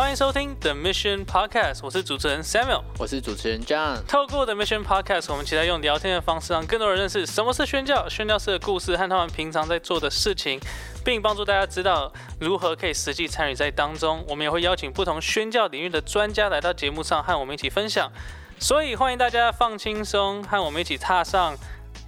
[0.00, 2.80] 欢迎收听 The Mission Podcast，我是主持人 Samuel。
[2.98, 4.02] 我是主持人 John。
[4.08, 10.58] 透过 The Mission Podcast，我们期待用聊天的方式，让更多人认识什么是宣教、宣教士的故事和他们平常在做的事情，
[11.04, 12.10] 并帮助大家知道
[12.40, 14.24] 如何可以实际参与在当中。
[14.26, 18.10] 我们也会邀请不同宣教领域的专家来到节目上和我们一起分享。
[18.58, 21.54] 所以欢迎大家放轻松，和我们一起踏上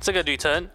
[0.00, 0.66] 这个旅程。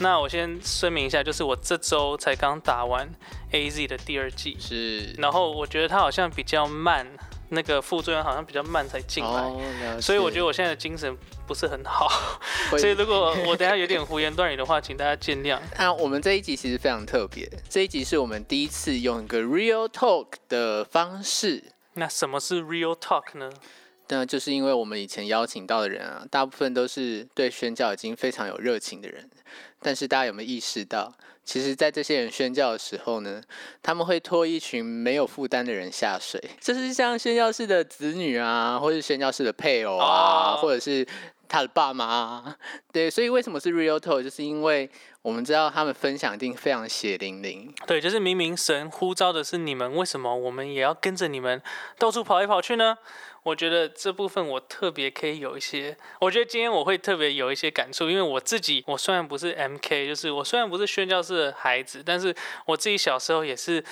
[0.00, 3.08] 那我先声明一下，就是我这周才刚打完
[3.52, 7.06] A Z 的第二季，是，然后我觉得它好像比较慢，
[7.50, 9.60] 那个副作用好像比较慢才进来，哦，
[10.00, 11.14] 所以我觉得我现在的精神
[11.46, 12.08] 不是很好。
[12.78, 15.58] 所以如果我等下有点胡言乱语的话，请大家见谅。
[15.78, 21.62] 那我们这一集其实非常特别，这一集是我们第一次用一个 real talk 的方式。
[21.94, 23.50] 那什么是 real talk 呢？
[24.08, 29.28] 那就是因为我们以前邀请到的人啊，大部分都是对宣教已经非常有热情的人，
[29.80, 31.12] 但是大家有没有意识到，
[31.44, 33.42] 其实，在这些人宣教的时候呢，
[33.82, 41.06] 他们会拖一群没有负担的人下水，就是像宣教士的子女啊，或是宣教士的配偶啊，哦或者是
[41.48, 42.56] 他的爸妈啊，
[42.92, 44.88] 对，所以为什么是 real talk，就是因为
[45.22, 51.60] 我们知道他们分享一定非常血淋淋，对，就是明明神呼召的是你们，为什么我们也要跟着你们
[51.98, 52.96] 到处跑来跑去呢？
[53.42, 62.34] 我觉得这部分我特别可以有一些，我觉得今天我会特别有一些感触，因为我自己，我虽然不是 MK，就是我虽然不是宣教士的孩子，但是
[62.66, 63.82] 我自己小时候也是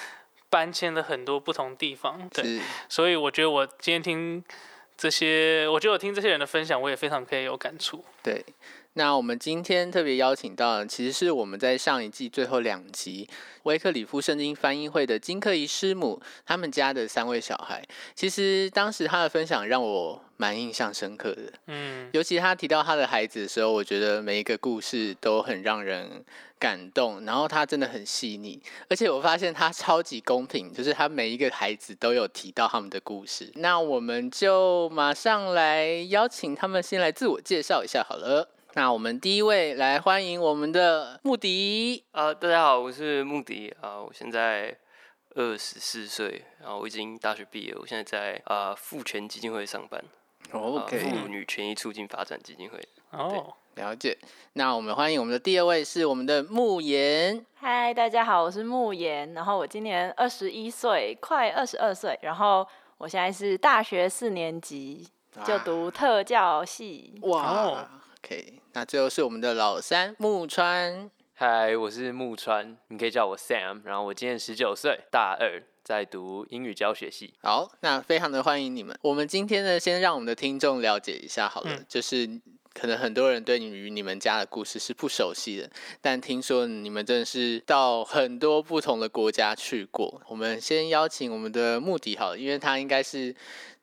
[0.50, 4.44] 搬迁了很多不同地方，对，所以我觉得我今天听
[4.96, 8.05] 这些，我觉得我听这些人的分享，我也非常可以有感触。
[8.22, 8.44] 对，
[8.94, 13.28] 那我们今天特别邀请到的，其实是我们在上一季最后两集
[13.62, 17.80] 威克里夫圣经翻译会的金克仪师母他们家的三位小孩。
[18.17, 26.25] 其实当时他的分享让我蛮印象深刻的，嗯，尤其他提到他的孩子的时候，我觉得每一个故事都很让人
[26.58, 33.52] 感动，然后他真的很细腻，而且我发现他超级公平，就是他每一个孩子都有提到他们的故事。
[33.55, 38.48] 那我们就马上来邀请他们先来自我介绍一下好了。
[38.74, 43.74] 那我们第一位来欢迎我们的穆迪，啊、大家好，我是穆迪。
[43.80, 44.77] 啊、我现在
[45.34, 49.98] 二十四岁，然后我已经大学毕业，我现在在啊父权基金会上班，
[50.52, 52.79] 啊 OK，妇女权益促进发展基金会。
[53.11, 54.17] 哦，了解。
[54.52, 62.68] 那我们欢迎我们的第二位是我们的慕言，嗨，大家好，我是慕言，然后我今年二十一岁，快二十二岁，然后
[62.98, 65.08] 我现在是大学四年级，
[65.46, 67.14] 就读特教系。
[67.23, 67.42] 哇。
[67.42, 67.89] 哦
[68.23, 68.61] ，OK。
[68.73, 73.83] 那最后是我们的老三木川，嗨，我是木川，你可以叫我 Sam。
[73.84, 77.34] 然后我今年十九岁，大二，在读英语教学系。
[77.42, 78.98] 好，那非常的欢迎你们。
[79.02, 82.29] 我们今天呢，先让我们的听众了解一下好了，嗯就是
[82.74, 90.20] 可能很多人对于你们家的故事是不熟悉的，但听说你们真的是到很多不同的国家去过。
[90.29, 93.35] 我们先邀请我们的穆迪好了，因为他应该是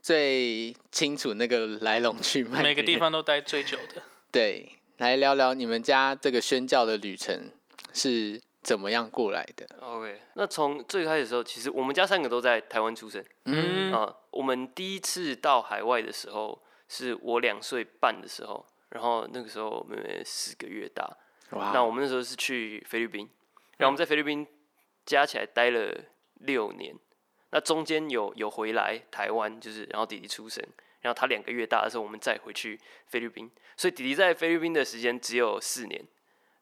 [0.02, 4.02] 最清楚那个来龙去脉，每个地方都待最久的。
[4.36, 7.50] 对，来聊聊你们家这个宣教的旅程
[7.94, 9.66] 是怎么样过来的。
[9.80, 13.24] OK，那从最开始的时候，其实我们家三个都在台湾出生。
[13.46, 13.94] 嗯。
[13.94, 21.16] 啊、我们第一次到海外的时候，是我两岁半的时候，然后那个时候妹妹四个月大，
[21.52, 21.72] 哇。
[21.74, 23.30] 那我们那时候是去菲律宾，
[23.78, 24.46] 然后我们在菲律宾
[25.06, 25.96] 加起来待了
[26.42, 26.94] 六年，
[27.52, 30.62] 那中间有有回来台湾，就是然后弟弟出生，
[31.06, 36.04] 然后他两个月大的时候，我们再回去菲律宾，所以弟弟在菲律宾的时间只有四年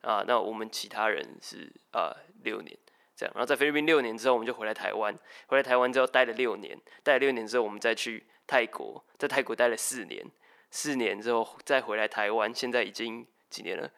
[0.02, 2.78] 啊，那我们其他人是啊六年。
[3.16, 5.18] 这样，然后在菲律宾六年之后，我们就回来台湾。
[5.48, 10.26] 回来台湾之后待了六年，待了六年之后，我们再去泰国，在泰国待了四年。
[10.70, 13.90] 四年之后再回来台湾，现在已经几年了？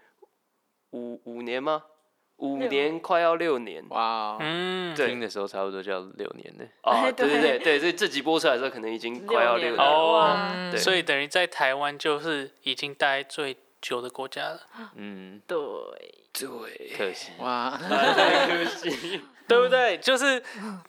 [0.91, 1.85] 五五年吗？
[2.37, 3.83] 五年快要六年。
[3.89, 5.07] 哇，嗯，对。
[5.07, 6.65] 听的时候差不多就要六年了。
[6.83, 7.59] 哦，哎对对对对。
[7.59, 9.77] 对，所以这集播出来的时候，可能已经快要六年。
[9.77, 10.13] 哦。
[10.13, 10.79] 哇，对。
[10.79, 14.59] 所以等于在台湾就是已经待最久的国家了，
[14.95, 15.57] 嗯，对，
[16.33, 17.31] 对，可惜。
[17.39, 19.21] 哇，太可惜。
[19.47, 19.95] 对不对？
[19.99, 20.41] 就是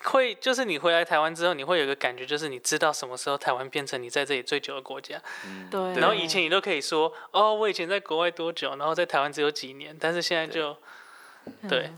[0.04, 5.20] 会，就是你回来台湾之后，你会有一个感觉，就是你知道什么时候台湾变成你在这里最久的国家。
[5.70, 5.78] 对。
[5.96, 10.74] 然后以前你都可以说，哦，我以前在国外多久，然后在台湾只有几年，但是现在就，
[11.68, 11.90] 对，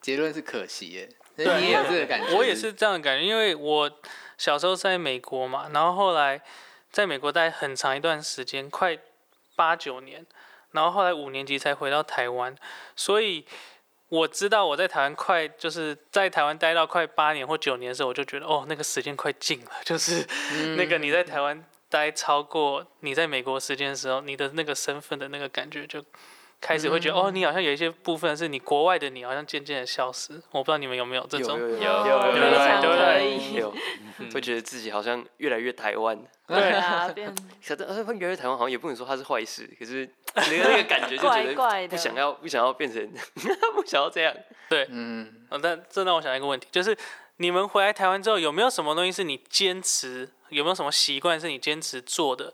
[0.00, 1.08] 结论是可惜耶。
[1.36, 2.34] 对你也有这个感觉？
[2.34, 3.90] 我也是这样的感觉，因为我
[4.38, 6.40] 小时候在美国嘛，然后后来
[6.90, 8.98] 在美国待很长一段时间，快
[9.54, 10.24] 八九年，
[10.70, 12.56] 然后后来五年级才回到台湾，
[12.94, 13.44] 所以
[14.08, 20.26] 我知道我在台湾快就是在台湾待到快八年或九年的时候，我就觉得哦，那个时间快尽了，就是
[20.78, 26.02] 那个你在台湾待超过你在美国时间的时候，你的那个身份的那个感觉就
[26.60, 30.32] 开始会觉得、哦，你好像有一些部分是你国外的你，好像渐渐的消失。
[30.50, 32.26] 我不知道你们有没有这种，有有有
[33.54, 33.74] 有
[34.32, 36.18] 会觉得自己好像越来越台湾。
[36.46, 37.32] 对啊，变
[37.66, 43.12] 可是呃，越来越台湾好像也不能说它是坏事，可是那个那个感觉就觉得怪怪的不想要不想要变成
[43.74, 44.34] 不想要这样。
[44.68, 46.96] 对，嗯，哦，但这让我想到一个问题，就是
[47.36, 50.30] 你们回来台湾之后，有没有什么东西是你坚持？
[50.48, 52.52] 有没有什么习惯是你坚持做的？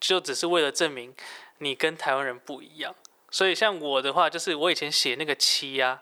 [0.00, 1.14] 就只是为了证明
[1.58, 2.94] 你跟台湾人不一样。
[3.34, 6.00] 所以像我的话，就是我以前写那个七呀、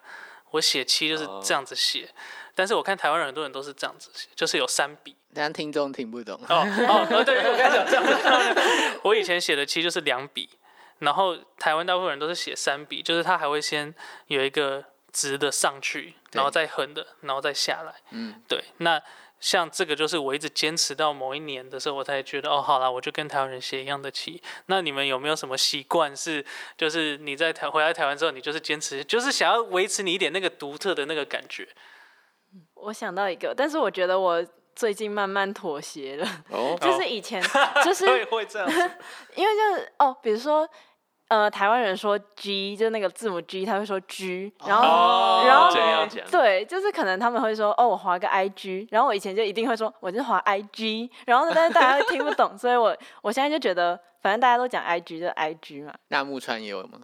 [0.50, 2.06] 我写七就是这样子写，
[2.55, 5.17] 但是我看台湾人很多人都是这样子写，就是有三笔。
[5.32, 6.38] 但听众听不懂。
[6.46, 8.61] 哦哦哦，对，我跟你讲这样子。
[9.02, 10.46] 我以前写的七就是两笔，
[10.99, 13.94] 然后台湾大部分人都是写三笔，就是他还会先
[14.26, 17.94] 有一个直的上去，然后再横的，然后再下来。
[18.11, 18.62] 嗯，对。
[18.76, 19.02] 那
[19.43, 24.41] 像这个就是我一直坚持到某一年的时候，我才觉得哦，好啦，我就跟台湾人写一样的棋。
[24.67, 26.44] 那你们有没有什么习惯是，
[26.77, 31.69] 就是你在台回来台湾之后，你就是坚持，就是想要维持你一点那个独特的那个感觉？
[32.75, 34.47] 我想到一个，但是我觉得我
[34.77, 37.43] 最近慢慢妥协了， 哦，就是以前
[37.85, 38.79] 就是会会这样子。
[39.35, 40.69] 因为就是哦，比如说
[41.32, 46.31] 呃，台湾人说 G 就是那个字母 G，他会说 G，然后、哦然后这样讲。
[46.31, 57.00] 对，就是可能他们会说哦，我划个 IG，然后我以前就一定会说我是划 IG，然后呢，但是大家会听不懂，所以我我现在就觉得反正大家都讲 IG 就 IG 嘛，那木川也有吗？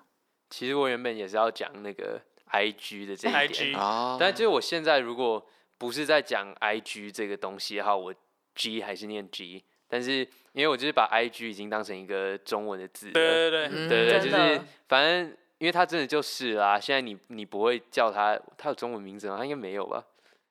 [0.50, 3.48] 其实我原本也是要讲那个 I G 的这一点。
[3.48, 5.42] IG 哦，但就是我现在如果
[5.78, 8.14] 不是在讲 I G 这个东西的话，我
[8.54, 10.20] G 还是念 G，但是
[10.52, 19.36] 因为我就是把 I G 已经当成一个中文的字了，对对对，嗯对对，就是反正因为它真的就是啦，现在你你不会叫它，它有中文名字吗？
[19.38, 20.04] 它应该没有吧？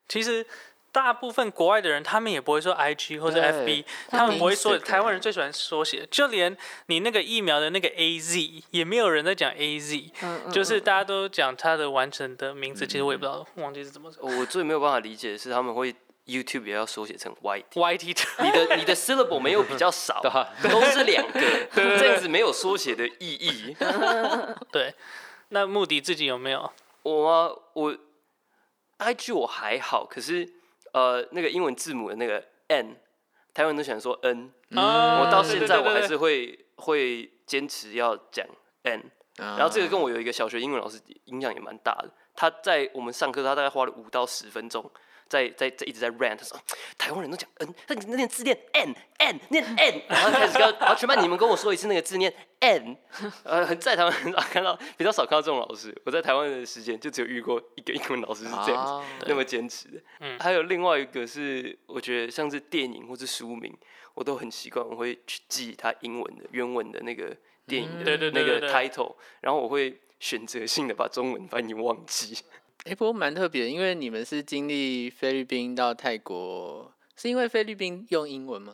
[0.08, 0.46] 其实
[0.92, 4.78] 大部分国外的人，他们也不会说 IG 或者 FB，他们不会说。
[4.80, 6.56] 台湾人最喜欢缩写，就连
[6.88, 12.88] 你那个疫苗的那个 AZ，也没有人在讲 AZ，嗯嗯，就是嗯大家都讲它的完整的名字。
[12.88, 14.26] 其实我也不知道，忘记是怎么说。
[14.26, 15.94] 我最没有办法理解的是他们会
[16.28, 20.22] YouTube 也要缩写成 YT，YT 你的 你的 syllable 没有比较少？
[20.62, 21.42] 都是两个，
[21.74, 23.76] 这样子没有缩写的意义。
[24.72, 24.94] 对，
[25.50, 26.72] 那目的自己有没有？
[27.04, 27.56] 我吗？
[27.74, 27.98] 我
[29.00, 30.48] IG 我还好，可是
[30.94, 32.98] 呃，那个英文字母的那个 N，
[33.54, 38.46] 台湾人都喜欢说 N，、啊我到现在我还是会会坚持要讲
[38.84, 39.12] N。
[39.38, 44.90] 然然后这个跟我有一个小学英文老师影响也蛮大的，他在我们上课，他大概花了五到十分钟。
[45.30, 46.60] 在在在一直在 rant，他说
[46.98, 52.98] 台湾人都讲 n，那你那念字念 n n 念 n， 然后开始跟，然后全班你们跟我说一次那个字念 n，
[53.44, 55.96] 呃，在台湾很少看到，比较少看到这种老师。
[56.06, 60.02] 我在台湾的时间就只有遇过一个英文老师是这样子，哦那么坚持的。
[60.20, 63.76] 嗯还有另外一个是，我觉得像是电影或是书名，
[64.14, 67.36] 我都很习惯，我会去记它英文的原文的那个
[67.66, 72.38] 电影的对对对那个对对 title，然后我会选择性的把中文翻译忘记。
[72.88, 78.74] 哎、不过蛮特别的，因为你们是经历菲律宾到泰国，是因为菲律宾用英文吗？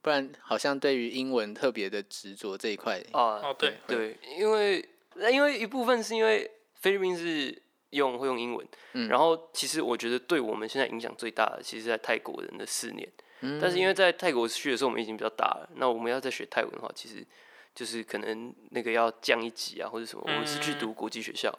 [0.00, 2.98] 不然好像对于英文特别的执着这一块。
[3.12, 4.84] 啊，哦，对，对，因为
[5.14, 6.50] 那因为一部分是因为
[6.80, 7.56] 菲律宾是
[7.90, 13.08] 用会用英文，嗯然后其实我觉得对我们现在影响最大的，其实是在泰国人的四年。
[13.42, 17.26] 嗯但是因为在泰国去的时候，我们已经比较大了，那我们要再学泰文的话，其实
[17.74, 20.24] 就是可能那个要降一级啊，或者什么。
[20.26, 21.58] 我们是去读国际学校，嗯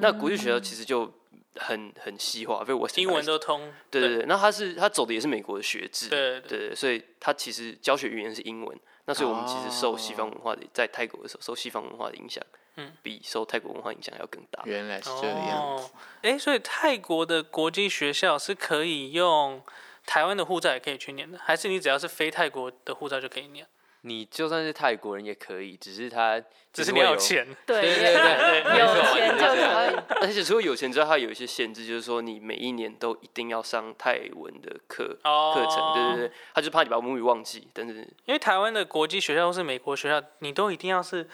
[0.00, 1.12] 那国际学校其实就
[1.56, 3.72] 很很西化，被我英文都通。
[3.90, 8.78] 对对对，那他是他走的也是美国的学制，对对对，所以他其实教学语言是英文。
[9.06, 12.42] 那所以我们其实受西方文化的，在泰国的时候受西方文化的影响，
[12.76, 14.62] 嗯，比受泰国文化影响要更大。
[14.64, 15.58] 原来是这样。
[15.58, 15.90] 哦，
[16.22, 19.60] 哎，所以泰国的国际学校是可以用
[20.06, 23.66] 台湾的护照也可以去念的，还是你只要是非泰国的护照就可以念？
[24.06, 26.38] 你就算是泰国人也可以，只是他
[26.72, 26.92] 只是。
[26.92, 27.46] 你要有钱。
[27.64, 29.96] 对对对对对，有钱就可以。
[30.20, 37.66] 而且除了有钱之外，它有一些限制，就是说你每一年都一定要上泰文的课哦课程，对对对，他就怕你把母语忘记。
[37.72, 37.94] 但是
[38.26, 41.26] 因为台湾的国际学校或是美国学校，你都一定要是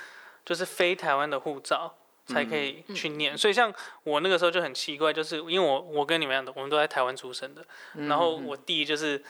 [0.45, 1.93] 就是非台湾的护照
[2.27, 3.37] 才可以去念。
[3.37, 3.75] 所以像
[4.05, 7.65] 我那个时候就很奇怪，就是因为我我跟你们一样的，我们都在台湾出生的，
[8.07, 9.21] 然后我弟就是。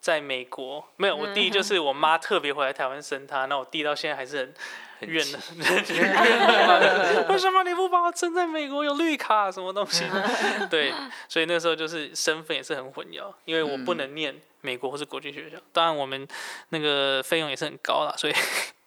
[0.00, 4.54] 在美国没有，我弟就是我妈特别回来台湾生他，那我弟到现在还是很
[5.00, 5.38] 很怨的，
[5.94, 10.04] 怨 为什么你不把我生在美国有绿卡什么东西？
[10.70, 10.92] 对，
[11.28, 16.26] 所以那时候就是身份也是很混淆，因为我不能念美国或是国际学校，当然我们
[16.70, 18.34] 那个费用也是很高啦，所以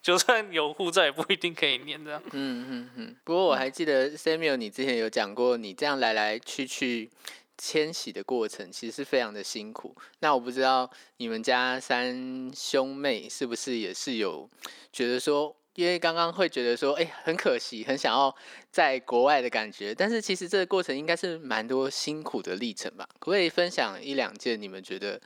[0.02, 2.22] 就算有护照也不一定可以念这样。
[2.32, 3.16] 嗯嗯嗯。
[3.24, 7.10] 不过我还记得 Samuel，你之前有讲过，你这样来来去去
[7.58, 9.96] 迁徙的过程，其实是非常的辛苦。
[10.20, 14.50] 那我不知道你们家三兄妹是不是也是有
[14.92, 18.36] 觉得说，因为刚刚会觉得说，哎、很可惜，很想要
[18.72, 23.08] 在国外的感觉，但是其实这个过程应该是蛮多辛苦的历程吧？
[23.20, 25.20] 可不可以分享一两件你们觉得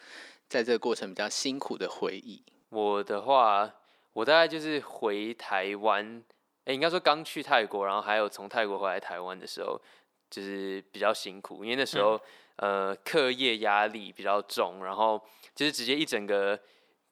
[0.47, 2.43] 在这个过程比较辛苦的回忆？
[2.69, 3.73] 我的话，
[4.13, 6.23] 我大概就是回台湾，
[6.65, 9.81] 哎、应该说刚去泰国，然后还有从泰国回来台湾的时候，
[10.29, 12.19] 就是比较辛苦，因为那时候、
[12.57, 15.23] 呃课业压力比较重，然后
[15.55, 16.59] 就是直接一整个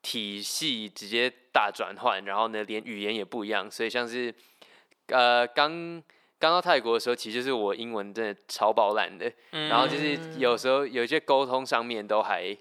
[0.01, 4.34] 体系直接大转换，然后呢连语言也不一样，所以像是
[5.07, 6.01] 呃刚
[6.39, 9.31] 刚到泰国的时候，其实就是我英文真的超爆烂的，
[9.69, 12.55] 然后就是有时候有一些沟通上面都还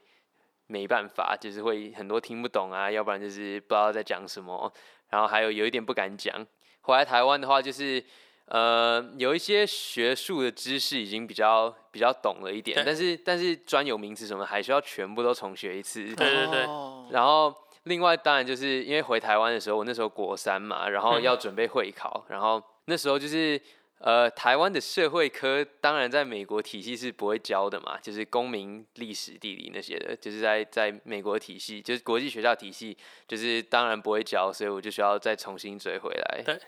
[0.67, 4.73] 没办法，就是会很多听不懂啊，要不然就是不知道在讲什么，
[5.11, 6.47] 然后还有有一点不敢讲。
[6.83, 8.03] 回来台湾的话，就是
[8.47, 16.05] 呃有一些学术的知识已经比较比较懂了一点，但是但是专有名词什么还需要全部都重学一次。
[16.15, 16.65] 对对对。
[16.65, 17.09] 哦。
[17.11, 23.61] 然后另外当然就是因为回台湾的时候，我那时候国三嘛，然后要准备会考，然后那时候就是
[23.99, 32.97] 呃台湾的社会科，当然在美国体系是不会教的嘛，就是公民、历史、地理那些的，就是在在美国体系，就是国际学校体系，
[33.27, 36.43] 就是当然不会教，所以我就需要再重新追回来。
[36.45, 36.59] 对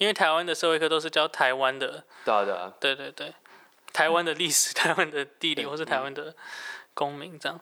[0.00, 3.34] 因为台湾的社会课都是教台湾的，对啊对啊，对对对，
[3.92, 6.34] 台湾的历史、 台湾的地理或是台湾的
[6.94, 7.60] 公民这样。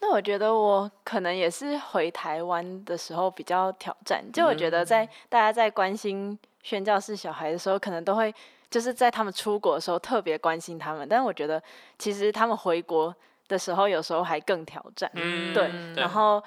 [0.00, 8.34] 那我觉得我可能也是回台湾的时候比较挑战，就我觉得在大家在关心宣教士小孩的时候，可能都会
[8.68, 11.62] 就是在他们出国的时候特别关心他们，但是我觉得
[11.96, 13.14] 其实他们回国
[13.46, 15.08] 的时候，有时候还更挑战。
[15.14, 16.42] 嗯，对，然后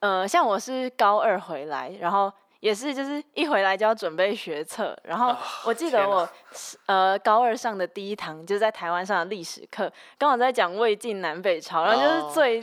[0.00, 2.32] 呃，像我是高二回来，然后
[2.64, 12.62] 也是就是一回来就要准备学测，然后我记得我是呃高二上的第一堂就是在台湾上的历史课，刚好在讲魏晋南北朝，然后就是哦最。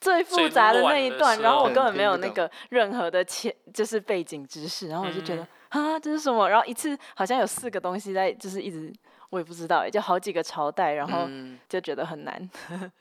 [0.00, 8.92] 最复最杂的那一段，然后我根本没有那个任何的前就是背景知识，然后我就觉得嗯啊这是什么，然后一次好像有四个东西在就是一直
[9.30, 12.48] 我也不知道欸，就好几个朝代，然后嗯就觉得很难。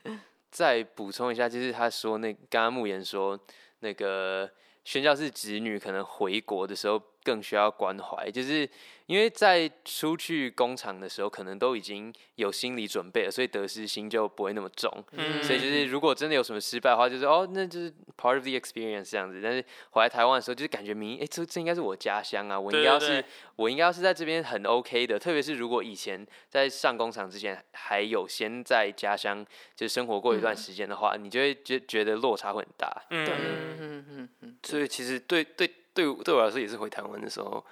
[0.49, 3.39] 再补充一下，就是他说那刚刚慕言说
[3.81, 4.49] 那个
[4.89, 8.67] 宣教士子女可能回国的时候更需要关怀，就是
[9.05, 14.91] 因为在出去工厂的时候，可能都已经有心理准备了，所以得失心就不会那么重。
[15.11, 15.43] 嗯。
[15.43, 19.39] 所以就是如果真的有什么失败的话，就是哦，那就是 part of the experience 这样子。
[19.43, 23.23] 但是回来台湾的时候，就是感觉明，哎、这这应该是我家乡啊，我应该要是
[23.55, 29.45] 我应该要是在这边很 OK 的，特别是如果以前在上工厂之前还有先在家乡
[29.75, 32.89] 就是生活过一段时间的话，你就会觉觉得落差会很大。
[33.11, 34.57] 嗯，嗯嗯嗯。
[34.63, 35.69] 所以其实对对
[36.01, 37.65] 对对我来说也是回台湾的时候，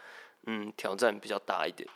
[0.46, 1.88] 嗯，挑战比较大一点。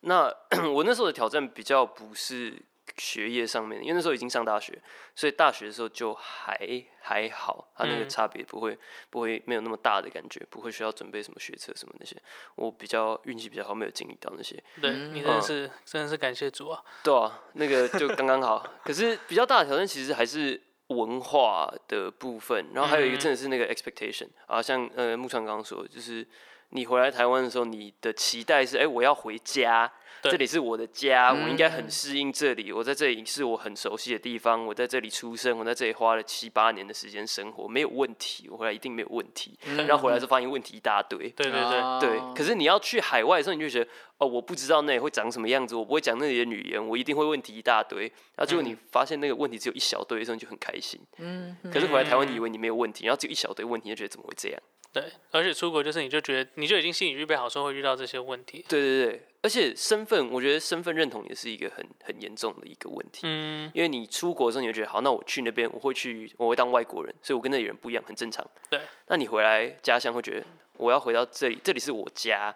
[0.00, 0.32] 那
[0.72, 2.60] 我那时候的挑战比较不是
[2.96, 4.80] 学业上面，因为那时候已经上大学，
[5.14, 6.56] 所以大学的时候就还
[7.00, 8.78] 还好，它那个嗯差别不会、
[9.10, 12.16] 不会没有那么大的感觉，不会需要准备什么学测什么那些。
[12.54, 14.62] 我比较运气比较好，没有经历到那些。
[14.80, 16.82] 对你真的是真的是感谢主啊。
[17.02, 18.64] 对啊，那个就刚刚好。
[18.84, 26.26] 可是比较大的挑战其实还是文化的部分，然后还有一个真的是那个 expectation 啊，像呃木川刚刚说的，就是
[26.70, 29.90] 你回来台湾的时候，你的期待是，哎、我要回家，
[30.22, 39.58] 这里是我的家，我应该很适应这里，我在这里是我很熟悉的地方，我在这里出生，我在这里花了七八年的时间生活，没有问题，我回来一定没有问题。
[39.86, 48.02] 然后回来之后发现问题一大堆，对对对，哦对，可是你要去海外的时候，你就觉得哦，我不知道那里会长什么样子，我不会讲那里的语言，我一定会问题一大堆。
[48.36, 51.00] 然后结果你发现那个问题只有一小堆的时候，你就很开心。
[51.16, 54.60] 嗯可是回来台湾，你以为你没有问题，然后只有一小堆问题，你就觉得怎么会这样？
[54.92, 58.64] 对，而且出国就是你就觉得你就已经心理预备好说会遇到这些问题。
[58.68, 63.20] 对对对，而且身份，我觉得身份认同也是一个很很严重的一个问题。
[63.24, 68.44] 嗯，因为你出国的时候，你就觉得好，那我去那边，我会去，我会当外国人，所以我跟那里人不一样，很正常。
[68.70, 68.80] 对。
[69.08, 70.46] 那你回来家乡会觉得，
[70.78, 72.54] 我要回到这里，这里是我家，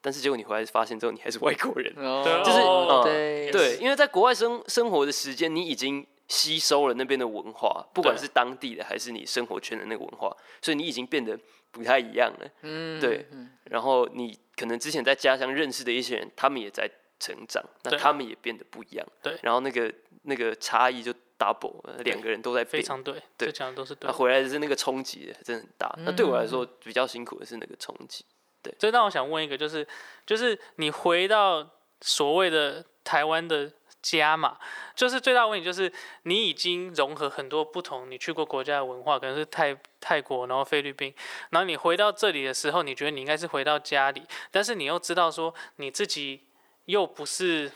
[0.00, 1.94] 但是结果你回来发现之后，你还是外国人。
[1.96, 11.38] 哦就是嗯对对，因为在国外生生活的时间，你已经吸收了那边的文化，不管是当地的还是你生活圈的那个文化，所以你已经变得
[11.70, 12.50] 不太一样了。
[12.62, 13.26] 嗯对，
[13.64, 19.06] 然后你可能之前在家乡认识的一些人，他们也在成长，那他们也变得不一样。
[19.22, 22.82] 对然后那个那个差异就 double，呃两个人都在变。
[22.82, 24.12] 非常对，对这讲的都是对那。
[24.12, 25.94] 回来的是那个冲击，真的很大。
[25.98, 28.24] 那对我来说比较辛苦的是那个冲击。
[28.62, 28.74] 对。
[28.78, 29.86] 所以，那我想问一个，就是
[30.26, 31.66] 就是你回到
[32.00, 34.58] 所谓的台湾的家嘛，
[34.94, 35.92] 就是最大的问题就是
[36.22, 41.14] 你已经融合很多不同你去过国家的文化，可能是泰泰国，然后菲律宾，
[41.50, 46.40] 然后你回到这里的时候，你觉得你应该是回到家里，但是你又知道说你自己
[46.86, 47.70] 又不是，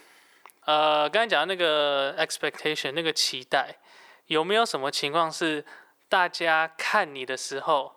[0.65, 3.77] 呃，刚才讲的那个 expectation 那个期待，
[4.27, 5.65] 有没有什么情况是
[6.09, 7.97] 大家看你的时候，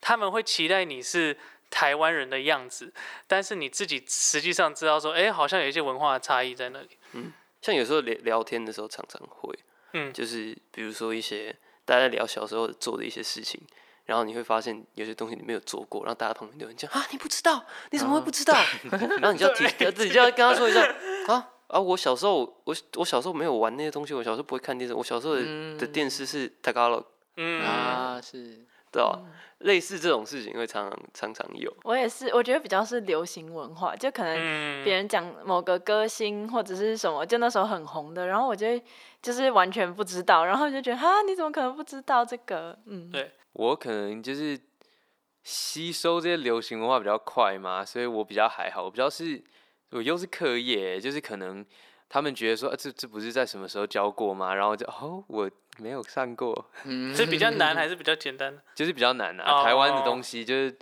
[0.00, 1.38] 他们会期待你是
[1.70, 2.92] 台湾人的样子，
[3.26, 6.88] 但是你自己实际上知道说，哎、好像有一些文化的差异在那里。
[7.12, 7.32] 嗯
[7.68, 9.54] 像有时候聊聊天的时候，常常会，
[9.92, 10.10] 嗯。
[10.12, 13.60] 就是比如说一些大家在聊小时候做的一些事情，
[14.06, 18.54] 然后你会发现有些东西你没有做过，然后大家旁边都很讲啊，你不知道，你怎么会不知道？
[19.20, 20.82] 然后你就要提，要自己就要跟他说一下
[21.26, 25.42] 啊啊，我小时候我我小时候没有玩那些东西，我小时候不会看电视，我小时候的、
[25.76, 27.04] 的电视是 Tagalog，
[27.36, 29.20] 嗯，啊，是对吧？
[29.58, 31.74] 类似这种事情会常常常常有。
[31.82, 38.82] 我也是，我觉得比较是流行文化，就可能嗯别人讲某个歌星或者是什么，就那时候很红的，然后我就会
[39.20, 42.78] 就是完全不知道，然后就觉得哈，你怎么可能不知道这个？
[42.86, 44.56] 嗯，对我可能就是
[45.42, 48.84] 吸收这些流行文化比较快嘛，所以我比较还好。
[48.84, 49.42] 我比较是，
[49.90, 51.66] 我又是课业，就是可能
[52.08, 54.54] 他们觉得说，啊、这这不是在什么时候教过吗？
[54.54, 58.56] 然后就哦，我没有上过，嗯是比较难还是比较简单？
[58.74, 59.62] 就是比较难啊。
[59.62, 60.76] 台湾的哦东西就是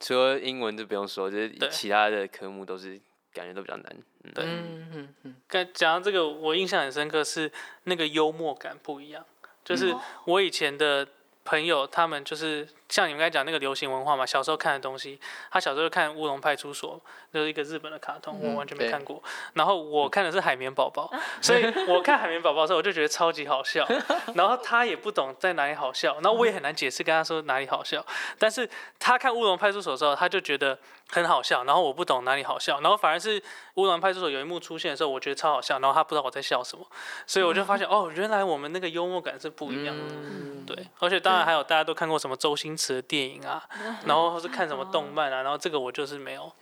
[0.00, 3.00] 除了英文就不用说，就是其他的科目都是
[3.32, 3.96] 感觉都比较难。
[4.24, 7.50] 嗯，对嗯嗯嗯刚讲到这个，我印象很深刻是
[7.84, 9.24] 那个幽默感不一样，
[9.64, 11.06] 就是我以前的
[11.44, 15.18] 朋友，他们就是像你们刚才讲那个流行文化嘛，小时候看的东西，
[15.50, 16.94] 他小时候看《乌龙派出所》，
[17.34, 19.22] 就是一个日本的卡通，我完全没看过。
[19.54, 21.10] 然后我看的是《海绵宝宝》，
[21.44, 23.86] 所以我看《海绵宝宝》的时候，我就觉得超级好笑。
[24.34, 28.04] 然后他也不懂在哪里好笑，然后我也很难解释跟他说哪里好笑。
[28.38, 30.78] 但是他看《乌龙派出所》的时候，他就觉得
[31.10, 33.40] 很好笑，然后我不懂哪里好笑，然后反而是
[33.74, 36.86] 《乌龙派出所》有一幕出现的时候，我觉得超好笑，然后他不知道我在笑什么，
[37.26, 40.02] 所以我就发现哦，原来我们那个幽默感是不一样的。
[40.08, 43.62] 嗯，对，而且当然还有大家都看过什么周星驰的电影啊，
[44.04, 46.52] 然后或是看什么动漫啊，然后这个我就是没有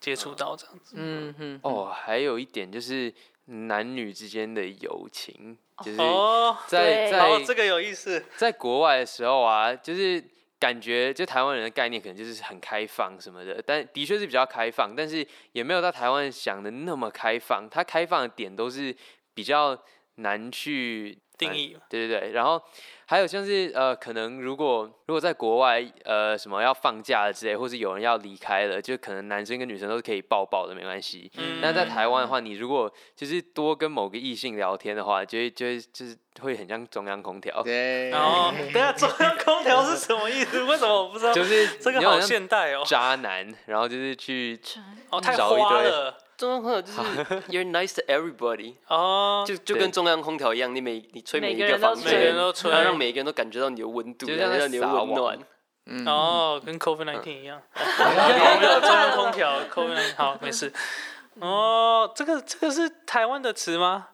[0.00, 0.94] 接触到这样子。
[0.96, 3.12] 嗯嗯，哦，还有一点就是
[3.46, 8.24] 男女之间的友情，就是哦，在在哦，这个有意思。
[8.36, 10.22] 在国外的时候啊，就是
[10.58, 17.68] 感觉就台湾人的概念可能就是很开放什么的，但的确是比较开放，但是也没有到台湾想的那么开放。
[17.70, 18.94] 它开放的点都是
[19.32, 19.76] 比较
[20.16, 22.62] 难去定义对对对，然后
[23.10, 31.28] 还有像是呃，可能如果如果在国外呃什么要放假了之类，或是有人要离开了，就可能男生跟女生都是可以抱抱的，没关系。
[31.36, 40.62] 嗯但在台湾的话，你如果就是多跟某个异性聊天的话，就会就会就是会很像中央空调，对，然后，等一下中央空调是什么意思？
[40.62, 41.32] 为什么我不知道？
[41.34, 44.56] 就是这个好现代哦，渣男，然后就是去
[45.10, 46.98] 哦，太找一堆花了中央空调就是
[47.50, 55.38] you're nice to everybody， 哦，就就跟中央空调一样，你每你吹每一个房每个人间，都吹然后让每一个人都感觉到你的温度，就像在感觉到你的撒网温暖。
[55.84, 60.72] 嗯，哦，跟 COVID 1 9一样， 哦没有中央空调 COVID 1 9好，没事。
[61.40, 64.08] 哦，这个这个是台湾的词吗？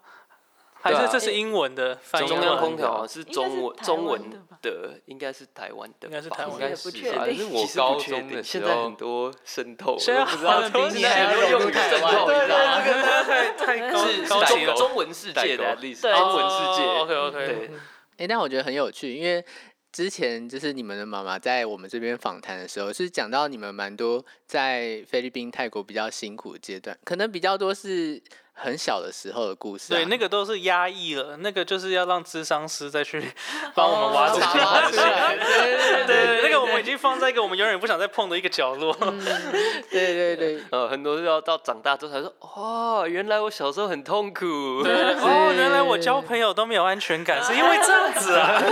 [0.81, 2.29] 还对啊是这是英文的翻译？
[2.29, 6.91] 中央空调啊是应该是中文台中文的吧的，应该是台湾的，应该是台湾不？
[6.91, 12.83] 确定是我其实不高确定中的时候现在很，多渗透，现在我不知道很多现在很多你还要用台渗透，湾你知道吗？
[12.85, 14.77] 这个太太高是中。
[14.77, 16.83] 中文世界的代 at 沟 least，对中文世界。
[17.01, 17.71] OK OK，对，
[18.19, 19.45] 哎、但我觉得很有趣，因为
[19.93, 28.23] 之前就是你们的妈妈在我们这边访谈的时候，是讲到你们蛮多在菲律宾、泰国比较辛苦的阶段，可能比较多是
[28.59, 29.97] 很小的时候的故事、啊。
[29.97, 33.23] 对，那个都是压抑了，那个就是要让智商师再去
[33.77, 38.93] 帮我们挖出来，对对那个我们已经放在一个我们永远不想再碰的一个角落。
[39.91, 44.47] 对对对，呃，很多是要到长大之后才说，哦，原来我小时候很痛苦。
[44.87, 48.63] 哦，原来我交朋友都没有安全感，是因为这样子啊。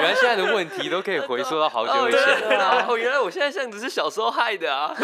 [0.00, 2.58] 原来现在的问题都可以回溯到好久哦，以原前。
[2.58, 4.94] 来哦，原来我现在这样子是小时候害的啊！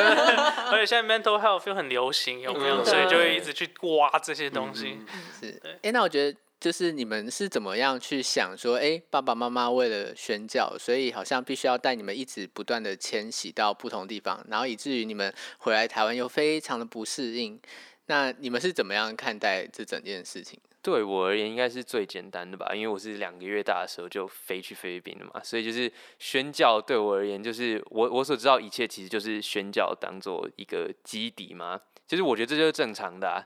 [0.70, 2.76] 而且现在 mental health 又很流行，有没有？
[2.76, 4.99] 嗯所以就会一直去挖这些东西。
[5.40, 5.61] 是。
[5.83, 17.61] 哎、那我觉得就是你们是怎么样去想说，哎、爸爸妈妈为了宣教，所以好像必须要带你们一直不断的迁徙到不同地方，然后以至于你们回来台湾又非常的不适应。
[18.07, 20.59] 那你们是怎么样看待这整件事情？
[20.83, 33.45] 对我而言，应该是最简单的吧，因为我是两个月大的时候就飞去菲律宾了嘛，所以就是宣教对我而言，就是我我所知道一切，其实就是宣教当做一个基底嘛，其实我觉得这就是正常的、啊，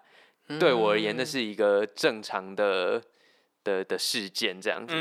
[0.61, 3.03] 对我而言，那是一个正常的
[3.65, 4.95] 的的事件这样子，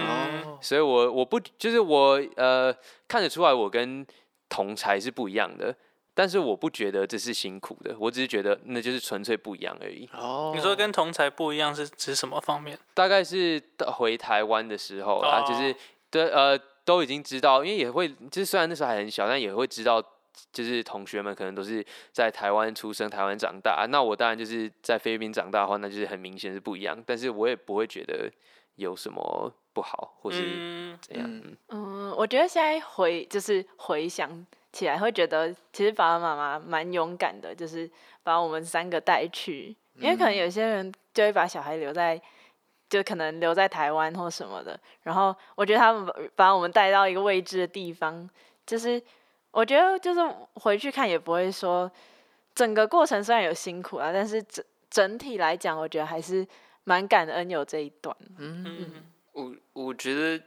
[0.62, 2.74] 所以我我不就是我呃
[3.08, 4.06] 看得出来我跟
[4.48, 5.76] 同才是不一样的，
[6.14, 10.10] 但是我不觉得这是辛苦的，我只是觉得那就是纯粹不一样而已。
[10.14, 12.80] 哦，你说跟同才不一样是指什么方面？
[12.94, 13.62] 大概是
[13.98, 15.76] 回台湾的时候啦，就是哦
[16.12, 20.02] 的呃都已经知道，因为也会就是虽然那时候还很小，但也会知道。
[20.52, 27.02] 就是同学们可能都是在台湾出生、台湾长大，那我当然就是在菲律宾长大的话，那就是很明显是不一样。
[27.06, 28.30] 但是我也不会觉得
[28.76, 31.26] 有什么不好，或是嗯，怎样。
[31.28, 37.90] 嗯嗯嗯，我觉得现在回就是回想起来，会觉得其实爸爸妈妈蛮勇敢的，就是
[38.24, 42.22] 把我们三个带去，因为可能有些人就会把小孩留在。
[42.90, 44.80] 就可能留在台湾或什么的。
[45.02, 48.30] 然后我觉得他们把把我们带到一个未知的地方，
[48.68, 49.02] 就是
[49.54, 50.20] 我觉得就是
[50.56, 51.90] 回去看也不会说
[52.54, 56.46] 整个过程虽然有辛苦啊，但是整整体来讲，我觉得还是
[56.84, 58.16] 蛮感恩有这一段。
[58.38, 60.38] 嗯，我我觉得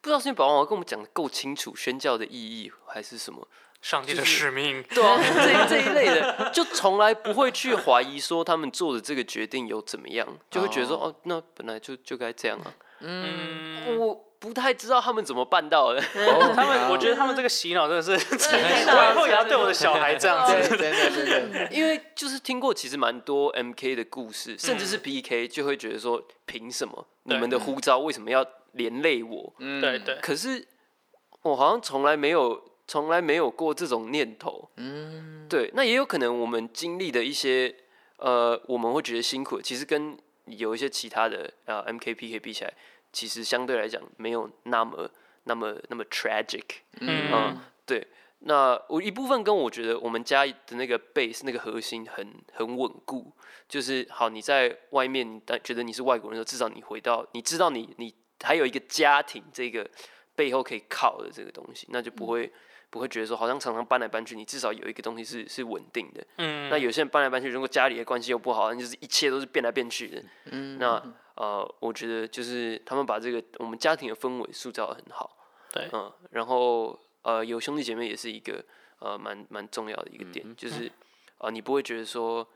[0.00, 3.46] 不知道是因为宝王跟我们讲的够清楚宣教的意义，还是什么。
[3.80, 12.74] 上帝的使命，对啊， 这这一类的，就从来不会去怀疑说他们做的这个决定有怎么样，就会觉得说哦，那本来就就该这样啊。
[12.98, 16.00] 嗯，我不太知道他们怎么办到的。
[16.54, 18.12] 他们，我觉得他们这个洗脑真的是，
[18.88, 20.76] 我以后也要对我的小孩这样对，子。
[20.76, 29.52] 真的真的， 因为就是听过其实蛮多 MK 的故事，甚至嗯是 PK，就会觉得说凭什么你们的呼召为什么要连累我？
[29.58, 30.66] 嗯对对，可是
[31.42, 34.70] 我好像从来没有从来没有过这种念头。
[34.76, 37.74] 嗯，对，那也有可能我们经历的一些
[38.18, 42.72] 呃，我们会觉得辛苦，其实跟有一些其他的呃 MK PK 比起来，
[43.12, 45.10] 其实相对来讲没有那么
[45.44, 46.64] 那么那么 tragic。
[47.00, 48.06] 嗯嗯，对。
[48.40, 53.32] 那我一部分跟我觉得我们家的那个 base 那个核心很很稳固，
[53.68, 59.84] 就是好你在外面但觉得你是外国人的时候，至少你回到你知道你你还有一个家庭这个
[60.36, 62.52] 背后可以靠的这个东西，那就不会、
[62.90, 66.26] 不会觉得说好像常常搬来搬去，你至少有一个东西是是稳定的。
[66.36, 70.22] 嗯，那有些人搬来搬去，如果家里的关系又不好，那就是一切都是变来变去的。
[70.46, 71.02] 嗯那
[71.34, 75.36] 呃，我觉得就是他们把这个我们家庭的氛围塑造的很好。
[75.72, 78.64] 对嗯，然后呃，有兄弟姐妹也是一个
[78.98, 80.90] 呃蛮蛮重要的一个点，嗯就是
[81.38, 82.46] 呃，你不会觉得说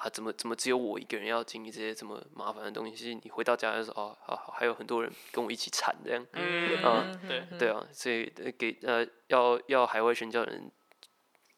[0.00, 2.94] 啊，怎么怎么只有我一个人要经历这些这么麻烦的东西？
[2.94, 6.24] 其实你回到家的时候，哦，好好，还有很多人跟我一起惨这样。
[6.32, 10.70] 嗯嗯对，对啊，所以呃给呃要要海外宣教人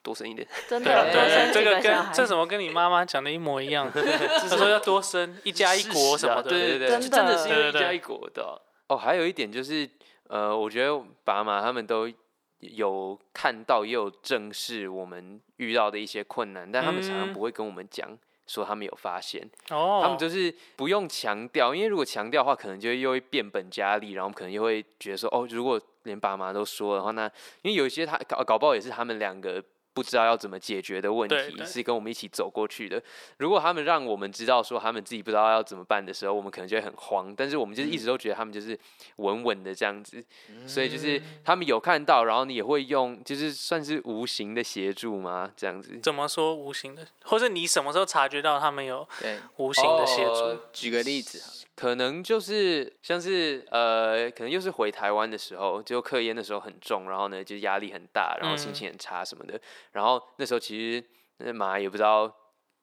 [0.03, 0.47] 多生一点。
[0.69, 3.91] 真对的，对，这个跟这怎么跟你妈妈讲的一模一样？
[3.93, 8.57] 她说要多生一家一国什么的，对对对，真真的的是家一国的啊。
[8.89, 9.89] 哦，还有一点就是，
[10.29, 12.11] 呃，我觉得爸妈他们都
[12.59, 18.19] 有看到，也有正视我们遇到的一些困难，但他们常常嗯不会跟我们讲，
[18.51, 27.31] 说他们有发现，哦，他们就是不用强调，因为如果强调的话，可能就会又会变本加厉，然后我们可能又会觉得说，哦，如果连爸妈都说的话，那
[27.63, 29.63] 因为有一些他搞搞不好也是他们两个。
[29.93, 33.03] 不知道要怎么解决的问题，是跟我们一起走过去的。
[33.39, 37.35] 如果他们让我们知道说他们自己不知道要怎么办的时候，我们可能就会很慌。
[37.37, 38.79] 但是我们就是一直都觉得他们就是
[39.17, 40.25] 稳稳的这样子，
[40.67, 45.51] 所以就是他们有看到，然后你也会用，就是算是无形的协助吗？
[45.57, 45.99] 这样子。
[46.01, 50.33] 怎么说无形的，或者你什么时候察觉到他们有对，无形的协助？
[50.33, 59.59] 哦举个例子可能就是像是呃，可能又是回台湾的时候，就课业那时候很重，然后呢就压力很大，然后心嗯情很差什么的。
[59.93, 61.03] 然后那时候其实
[61.39, 62.31] 那妈也不知道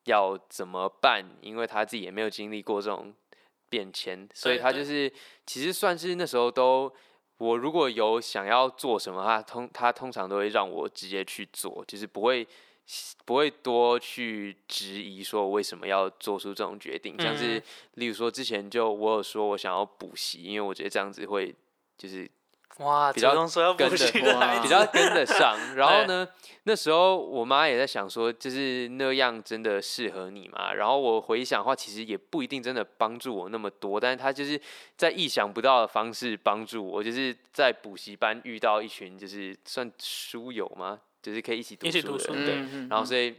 [0.06, 3.14] 要怎么办，因为他自己也没有经历过这种
[3.70, 5.14] 变迁，所以他就是
[5.46, 6.92] 其实算是那时候都。
[7.38, 12.48] 我如果有想要做什么，他通他通常都会让我直接去做，就是不会
[13.26, 17.64] 不会多去质疑说我为什么要做出这种决定，像是嗯
[17.96, 21.54] 例如说之前就我有说我想要补习，因为我觉得这样子会
[21.98, 22.30] 就是
[22.78, 23.34] 哇，比较
[23.74, 25.58] 跟得的孩子哇比较跟得上。
[25.76, 26.26] 然后呢，
[26.64, 30.72] 那时候我妈也在想说，就是那样真的适合你吗？
[30.74, 34.62] 然后我回想的话，其实也不一定真的帮助我那么多，但是她就是
[34.96, 41.02] 在意想不到的方式帮助我，就是在补习班遇到一群就是算书友吗？
[41.28, 42.56] 就是可以一起读书的对
[42.90, 43.36] 然后所以，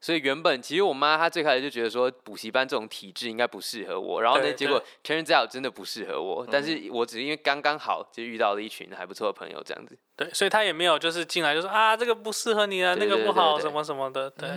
[0.00, 9.96] 所以原本其实我妈她最开始就觉得说补习班这种体制应该不适合我，然后呢，结果 turns out 真的不适合我，但是我只是因为刚刚好就遇到了一群还不错的朋友这样子。
[10.16, 14.48] 对，所以她也没有就是进来就说啊这个不适合你啊，那个不好什么什么的，对，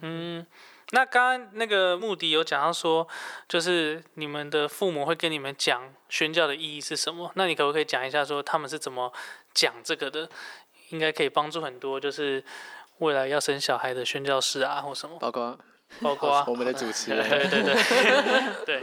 [0.00, 0.46] 嗯。
[0.94, 3.08] 那刚刚那个穆迪有讲到说，
[3.48, 7.32] 就是你们的父母会跟你们讲宣教的意义是什么？
[7.34, 9.10] 那你可不可以讲一下说他们是怎么
[9.54, 10.28] 讲这个的？
[10.92, 12.42] 应该可以帮助很多，就是
[12.98, 15.58] 未来要生小孩的宣教士啊，或什么，包括
[16.00, 18.82] 包括 我们的主持人， 对对 对，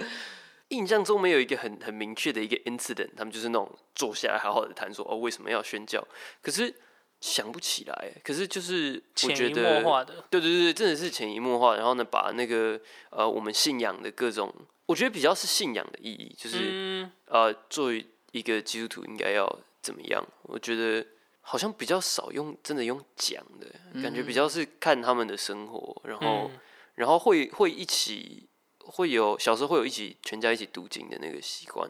[0.69, 6.05] 印象中没有一个很很明确的一个 incident，他们就是那种坐下来好好的谈说哦为什么要宣教，
[6.41, 6.73] 可是
[7.21, 8.13] 想不起来。
[8.23, 12.79] 可是就是我潜移觉得默化的，对对对，真的是潜移默化，然后呢把那个
[13.11, 14.53] 呃我们信仰的各种，
[14.87, 19.47] 我觉得比较是信仰的意义，就是、嗯，呃作为一个基督徒应该要
[19.81, 20.23] 怎么样？
[20.43, 21.05] 我觉得
[21.41, 23.67] 好像比较少用真的用讲的
[24.01, 26.59] 感觉，比较是看他们的生活，然后、嗯。
[26.95, 28.49] 然后会会一起
[28.79, 31.89] 会有小时候会有一起全家一起读经的那个习惯，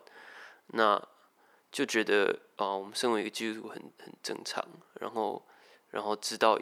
[0.68, 1.02] 那
[1.72, 4.64] 就觉得啊、我们身为一个基督徒很很正常，
[5.00, 5.44] 然后
[5.90, 6.62] 然后知道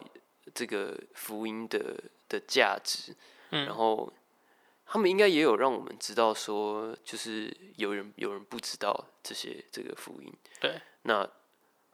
[0.54, 3.14] 这个福音的的价值，
[3.50, 3.66] 嗯。
[3.66, 4.10] 然后
[4.86, 10.32] 他们应该也有让我们知道说，就是有人有人不知道这些这个福音。
[10.58, 11.28] 对，那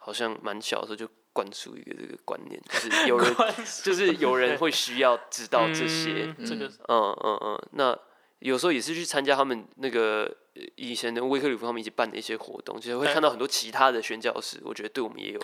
[0.04, 3.34] 好像蛮小的时候就灌输一个这个观念，就是有人
[3.82, 6.34] 就是有人会需要知道这些。
[6.38, 7.98] 嗯这个嗯嗯嗯，那
[8.40, 15.40] 有时候也是去参加他们那个呃以前的威克里夫他们一起办的一些活动，其实会看到很多其他的宣教师，我觉得对我们也有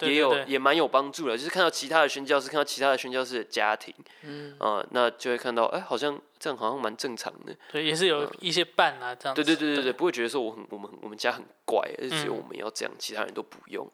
[0.00, 4.56] 也有也蛮有帮助的，就是看到其他的宣教师，看到其他的宣教师的家庭，嗯。
[4.58, 7.56] 啊、那就会看到，哎、好像这样好像蛮正常的。
[7.70, 9.44] 对，也是有一些伴啊，这样子。
[9.44, 12.38] 对对对对对，不会觉得说我很我们很我们家很怪，而是只有嗯。
[12.38, 13.88] 我们要这样，其他人都不用。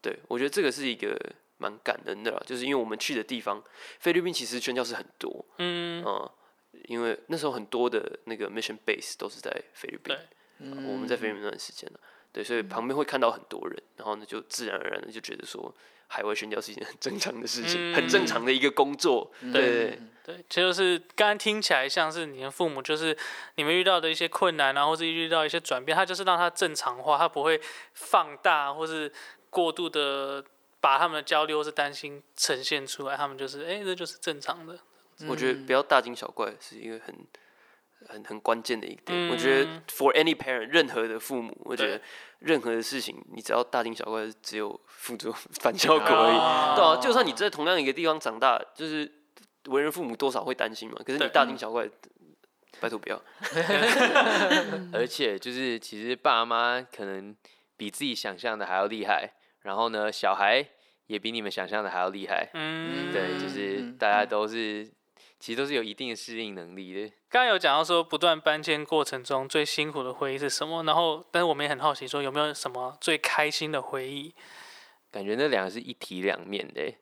[0.00, 1.18] 对我觉得这个是一个
[1.56, 3.60] 蛮感恩的啦，就是因为我们去的地方，
[3.98, 6.30] 菲律宾其实宣教士很多，嗯，嗯，
[6.84, 10.16] 因为那时候很多的那个 mission base 都是在菲律宾
[10.60, 11.98] 我们在菲律宾那段时间呢，
[12.32, 15.74] 对，所以旁边会看到很多人，然后呢就自然而然的就觉得说，
[16.08, 19.52] 海外宣教是一件 很正常的事情，很正常的一个工作，对。
[19.52, 23.16] 对对对，其实就是刚刚听起来像是你的父母，就是
[23.54, 27.58] 你们遇到的一些困难啊，或是遇到一些转变，他就是让它正常化，他不会
[27.94, 29.10] 放大或是
[29.48, 30.44] 过度的
[30.80, 34.78] 把他们的焦虑或是担心呈现出来，他们就是哎、这就是正常的。
[35.26, 37.14] 我觉得不要大惊小怪是一个很
[38.06, 39.28] 很很关键的一个点。
[39.28, 42.00] 我觉得嗯 for any parent，任何的父母，我觉得
[42.38, 46.36] 任何的事情，你只要大惊小怪，只有副作反效果而已。
[46.36, 49.10] 啊对啊，就算你在同样一个地方长大，就是
[49.66, 50.96] 为人父母多少会担心嘛。
[51.04, 51.88] 可是你大惊小怪，
[52.80, 53.20] 拜托不要。
[54.92, 57.34] 而且就是其实爸妈可能
[57.76, 59.32] 比自己想象的还要厉害，
[59.62, 60.64] 然后呢，小孩
[61.06, 62.48] 也比你们想象的还要厉害。
[62.54, 64.88] 嗯，对，就是嗯大家都是
[65.38, 67.08] 其实都是有一定的适应能力的。
[67.30, 70.82] 刚刚有讲到说，不断搬迁过程中最辛苦的回忆是什么？
[70.84, 74.34] 然后，但是我们也很好奇，说有没有什么最开心的回忆？
[75.10, 76.92] 感觉那两个是一体两面的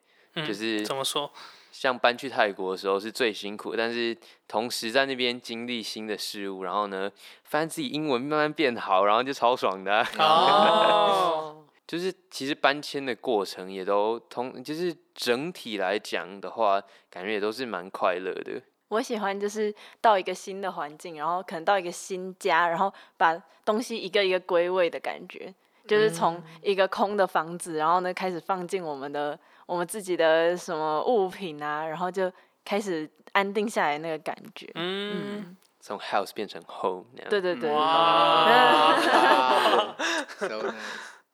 [0.47, 1.31] 就是怎么说？
[1.73, 4.17] 像搬去泰国的时候是最辛苦，但是
[4.49, 7.11] 同时在那边经历新的事物，然后呢，
[7.45, 18.61] 发现自己英文慢慢变好，然后就超爽的啊、哦，就是其实搬迁的过程也都通，就是整体来讲的话，感觉也都是蛮快乐的。
[18.89, 25.53] 我喜欢就是到一个新的环境，然后可能到一个新家，然后把东西一个一个归位的感觉，
[25.89, 32.33] 就是从一个空的房子，然后呢开始放进我们的我们自己的什么物品啊，然后就
[32.65, 34.71] 开始安定下来那个感觉。
[34.77, 37.29] 嗯，嗯，从 house 变成 home 那样。
[37.29, 38.97] 对对对，哇，
[40.39, 40.75] so nice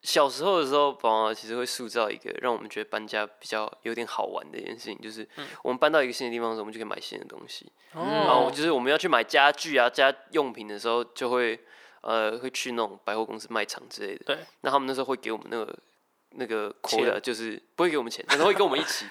[0.02, 5.26] 小时候的时候，爸妈其实会塑造一个让我们觉得搬家比较有点好玩的一件事情，就是
[5.62, 7.70] 我们搬到一个新的地方的时候，我们就可以买新的东西。
[7.92, 11.58] 然后哦，就是我们要去买家具啊、家用品的时候，就会
[12.00, 14.24] 呃会去那种百货公司卖场之类的。
[14.24, 15.78] 对，那他们那时候会给我们那个
[16.30, 19.06] 那个钱 quota，就是不会给我们钱，但是会跟我们一起，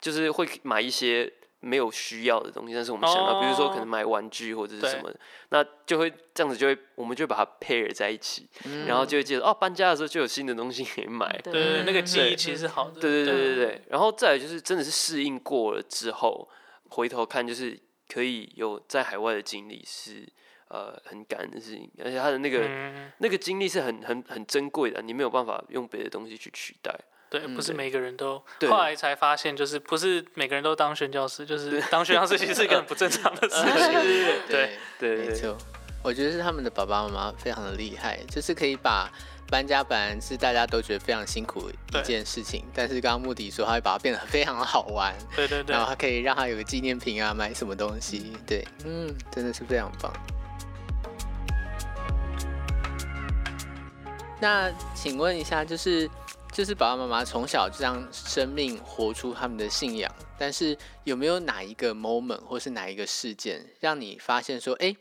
[0.00, 1.32] 就是会买一些
[1.66, 3.78] 没有需要的东西，但是我们想到，比如说可哦。
[3.78, 8.86] 能买玩具或者是什么的，那就会这样子就会我们就会把它 pair 在一起，嗯。
[8.86, 11.28] 然后就会记得哦搬家的时候就有新的东西可以买。
[11.42, 11.52] 对。
[11.52, 13.00] 对对，对那个记忆其实是好的。
[13.00, 16.48] 对对对对对，然后再来就是真的是适应过了之后，
[16.90, 17.76] 回头看就是
[18.08, 20.24] 可以有在海外的经历是
[20.68, 26.94] 呃很感恩的事情，而且他的那个、嗯，那个经历是很很很珍贵的，你没有办法用别的东西去取代。
[27.40, 28.42] 对，不是每个人都。
[28.68, 33.56] 后来才发现，就是不是每个人都当宣教师，就是当宣教师其实是一个很不正常的事。
[33.64, 33.92] 情。
[34.48, 34.70] 对。
[34.98, 35.56] 对，没错。
[36.02, 39.10] 我觉得是他们的爸爸妈妈非常的厉害，就是可以把
[39.50, 45.74] 搬家本来是大家都觉得非常辛苦一件事情，但是刚刚穆迪说他会把它变得非常的好玩，对对对。
[45.74, 50.12] 然后他可以让他有个纪念品啊，买什么东西，对，嗯，真的是非常棒。
[54.40, 56.08] 那请问一下，就是
[56.56, 64.96] 就是爸爸妈妈从小就让生命活出他们的信仰，但是有没有哪一个 moment 或是哪一个事件，让你发现说，哎、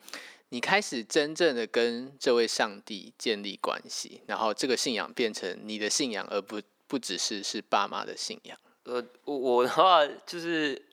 [0.49, 8.57] 你开始真正的跟这位上帝建立关系，然后这个信仰变成你的信仰，而不不只是是爸妈的信仰。
[8.83, 10.85] 呃，我我的话就是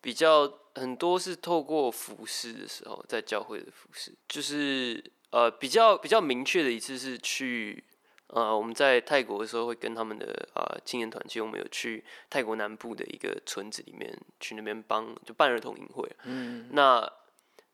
[0.00, 7.84] 比较很多是透过服饰的时候，在教会的服饰，就是呃比较比较明确的一次是去
[8.32, 17.10] 呃我们在泰国的时候会跟他们的呃青年团，其实我们有去泰国南部的一个村子里面去那边帮就办儿童营会，嗯，那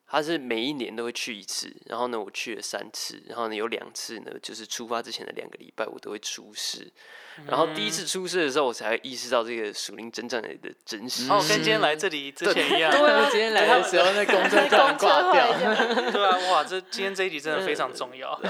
[0.09, 6.90] 他是每一年都会去一次，然后呢，我去了三次，然后呢，有两次呢，就是出发之前的两个礼拜，我都会出事。
[7.47, 10.49] 然后第一次出事的时候，我才意识到这个属灵征战的
[10.85, 11.31] 真实。
[11.31, 12.90] 哦，跟今天来这里之前一样。
[13.31, 15.53] 今天来的时候，那公车突然挂掉。
[16.12, 18.40] 对啊，哇，这今天这一集真的非常重要。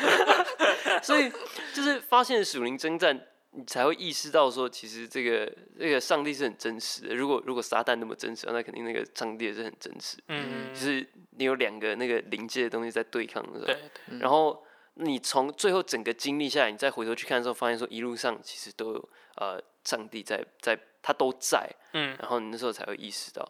[1.02, 1.32] 所以
[1.72, 3.18] 就是发现属灵征战
[3.56, 7.14] 你才会意识到说，其实这个这个上帝是很真实的。
[7.14, 10.18] 如果如果撒旦那么真实，那肯定那个上帝也是很真实。
[10.28, 14.64] 嗯，就是你有两个那个临界的东西在对抗的时候，对，然后
[14.94, 23.48] 你从最后整个经历下来，你再回头去看的时候，发现说一路上其实都有呃上帝在在，他都在，嗯然后你那时候才会意识到，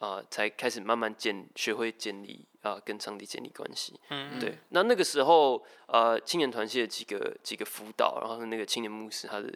[0.00, 3.98] 呃，才开始慢慢建学会建立啊、跟上帝建立关系。
[4.10, 9.52] 嗯，对，那那个时候呃青年团系的几个几个辅导，然后那个青年牧师他的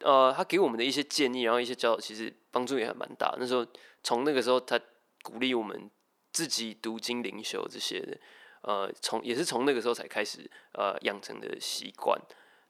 [0.00, 3.34] 呃他给我们的一些建议，然后一些教导，其实帮助也还蛮大。
[3.38, 3.66] 那时候
[4.02, 4.78] 从那个时候他
[5.22, 5.90] 鼓励我们
[6.32, 8.18] 自己读经灵修这些的。
[8.66, 12.18] 呃，从也是从那个时候才开始呃养成的习惯，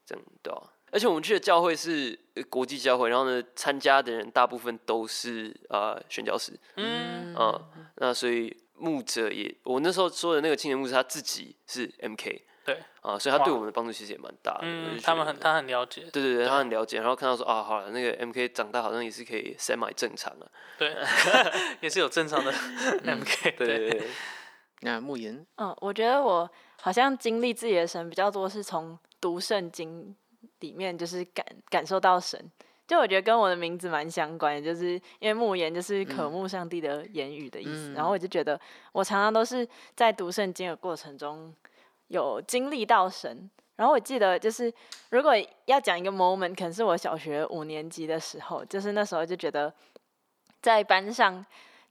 [0.05, 7.35] 这样对吧、而且我们去的教会是呃国际教会，然后呢，参加的人大部分都是呃宣教士，嗯。
[7.37, 7.61] 嗯、
[7.95, 14.59] 那所以牧者也，我那时候说的那个青年牧师他自己是 MK，对，啊、所以他对我们的帮助其实也蛮大的。
[14.61, 20.95] 嗯，他们很他很了解，对对对，他很了解，然后看到说啊，好了，那个 MK 长大好像也是可以 semi 正常啊，对，
[21.81, 22.49] 也是有正常的
[23.03, 24.07] MK，对对对，
[24.79, 26.49] 那慕言，嗯，我觉得我
[26.81, 30.15] 好像经历自己的神比较多，是从读圣经
[30.65, 32.39] 里面就是感感受到神。
[32.87, 37.93] 就我觉得跟我的名字蛮相关的，就是因为慕言就是渴慕上帝的言语的意思。
[37.93, 38.59] 然后我就觉得
[38.91, 41.53] 我常常都是在读圣经的过程中
[42.09, 43.49] 有经历到神。
[43.75, 44.71] 然后我记得就是
[45.09, 45.33] 如果
[45.65, 49.73] 要讲一个 moment，可能是我小学五年级的时候，就是那时候就觉得
[50.61, 51.45] 在班上。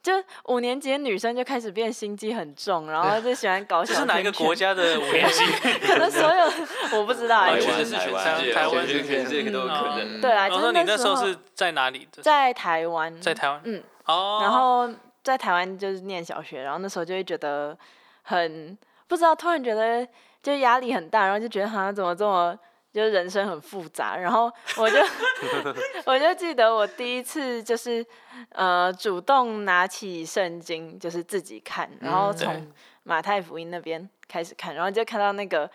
[0.05, 0.13] 就
[0.45, 4.55] 五年级的女生就开始变心机很重，然后就喜欢搞小这是哪一个国？
[4.55, 5.45] 家的五年级？
[5.85, 10.01] 可能所有我不知道欸，台湾我觉得是全台世界，台湾我觉得全世界都有可能。
[10.01, 12.23] 嗯对啊，就是你那时候时是在哪里的？
[12.23, 13.59] 在台湾，在台湾。
[13.65, 14.89] 嗯，哦，然后
[15.23, 17.75] 在台湾就是念小学，然后那时候就会觉得
[18.23, 18.77] 很
[19.09, 20.07] 不知道，突然觉得
[20.43, 22.55] 就压力很大，然后就觉得好像怎么这么
[22.95, 24.97] 就是人生很复杂，然后我就
[26.07, 28.07] 我就记得我第一次就是
[28.51, 35.69] 呃主动拿起圣经就是自己看，然后嗯从马太福音那边开始看，然后就看到那个。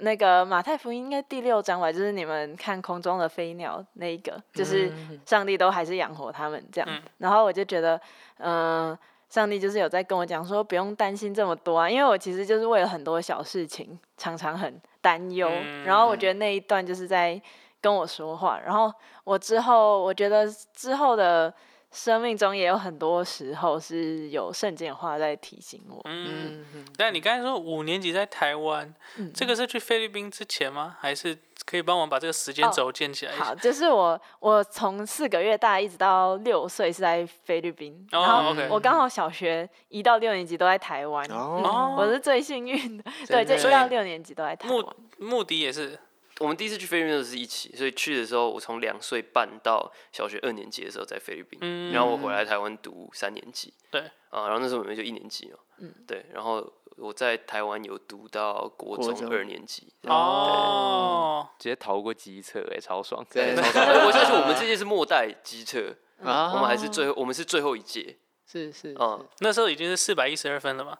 [0.00, 4.92] 那个马太福音应该第六章吧，就是你们看空中的飞鸟那一个，就是
[5.24, 6.90] 上帝都还是养活他们这样。
[6.90, 8.00] 嗯然后我就觉得，
[8.38, 15.50] 嗯、上帝就是有在跟我讲说，不用担心这么多啊，因为我其实就是为了很多小事情常常很担忧。
[15.84, 17.38] 然后我觉得那一段就是在
[17.78, 18.58] 跟我说话。
[18.64, 18.90] 然后
[19.24, 21.52] 我之后，我觉得之后的
[21.94, 26.00] 生命中也有很多时候是有圣经的话在提醒我。
[26.04, 26.64] 嗯，
[26.96, 30.96] 但你刚才说五年级在台湾，嗯这个是去菲律宾之前吗？
[31.00, 33.32] 还是可以帮我把这个时间哦轴建起来？
[33.36, 41.24] 好，就是我我从四个月大一直到六岁是在菲律宾，哦然后我刚好小学一到六年级都在台湾。
[41.30, 44.96] 我是最幸运的， 对，就一到六年级都在台目湾。
[45.18, 45.96] 目的也是
[46.40, 51.92] 我们第一次去菲律宾的是一起，所以去的时候我从两岁半到小学二年级的时候在菲律宾，嗯。
[51.92, 54.02] 然后我回来台湾读三年级，对。
[54.30, 63.24] 啊，然后那时候我们就一年级嘛，嗯对，然后我在台湾有读到国中二年级，哦，直接逃过机测，哎，超爽。
[63.30, 64.06] 对，超爽。
[64.06, 66.52] 我相信我们这届是末代机测，啊。
[66.52, 70.98] 我们还是最后，我们是最后一届，是是，嗯，那时候已经是四百一十二分了嘛？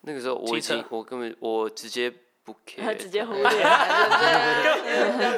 [0.00, 2.10] 那个时候我已经我根本我直接
[2.52, 3.42] 不 care， 直接忽略，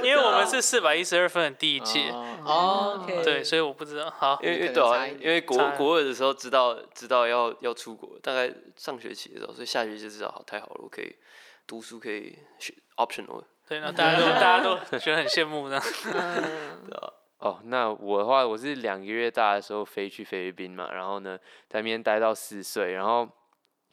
[0.03, 2.11] 因为我们是四百一十二分的第一届，
[2.44, 3.05] 哦。
[3.25, 4.11] 对，所以我不知道。
[4.11, 11.14] 好，因为因为对啊，因为国国二的时候知道知道要要出国，大概上学期的时候，所以下学期就知道好太好了，我可以
[11.66, 15.81] 读书可以选 optional，对，那大家都大家都觉得很羡慕呢。
[16.09, 23.29] 对啊，哦，那我的话，我是两个月大的时候飞去菲律宾嘛，然后呢，在那边待到四岁，然后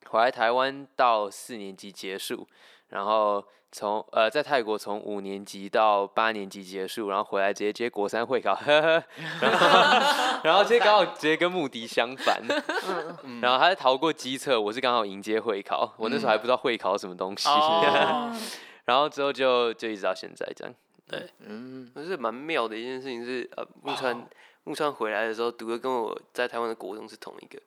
[0.08, 2.48] 回来台湾到四年级结束，
[2.90, 9.04] 然后从呃在泰国从五年级到八年级结束，然后回来直接接国三会考， 呵呵，
[9.42, 12.42] 然后然后这刚好直接跟穆迪相反，
[13.42, 18.36] 然后他是逃过机测，我是刚好迎接会考，我那时候还不知道会考什么东西，哦，
[18.86, 20.74] 然后之后就就一直到现在这样。
[21.08, 21.30] 对。
[21.40, 24.28] 嗯，可是蛮妙的一件事情是，呃，木川
[24.64, 27.60] 木川回来的时候读的跟我在台湾的国中是同一个，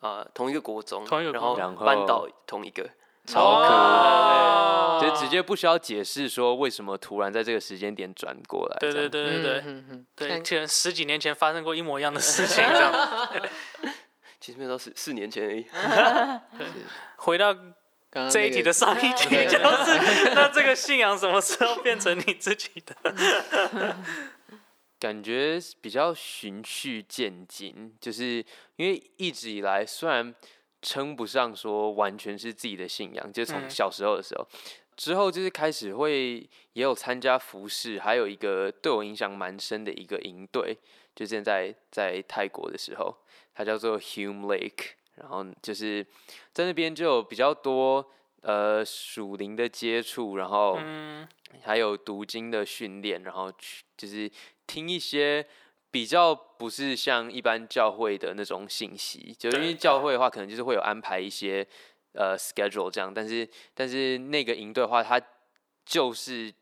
[0.00, 2.88] 啊、同一个国中，然后同一个国中班导同一个，
[3.32, 8.76] 超酷哦就直接不需要解释说为什么突然在这个时间点转过来。
[8.80, 12.92] 对对对对对嗯嗯对，像记得十几年前发生过一模一样的事情，这样。
[14.40, 15.66] 其实没有到四四年前而已。
[17.16, 17.52] 回到
[18.30, 23.96] 这一那个题的上一题，就是 那这个信仰什么时候变成你自己的？
[24.98, 28.44] 感觉比较循序渐进，就是
[28.76, 30.34] 因为一直以来虽然
[30.82, 33.70] 称不上说完全是自己的信仰，就从嗯。
[33.70, 34.46] 小时候的时候，
[34.96, 40.76] 之后就是开始会也有参加服饰，还有一个对我影响蛮深的一个营队，
[41.14, 43.16] 就现在在泰国的时候，
[43.54, 46.06] 它叫做 Hume Lake，然后就是
[46.52, 48.10] 在那边就有比较多
[48.42, 51.28] 呃属灵的接触，然后嗯。
[51.62, 54.30] 还有读经的训练，然后去就是
[54.66, 55.44] 听一些
[55.90, 61.66] 比较不是像一般教会的那种信息，就因为教会的话，可能就是会有安排一些
[62.12, 65.20] 呃 schedule 这样，但是但是那个营队的话，它
[65.84, 66.52] 就是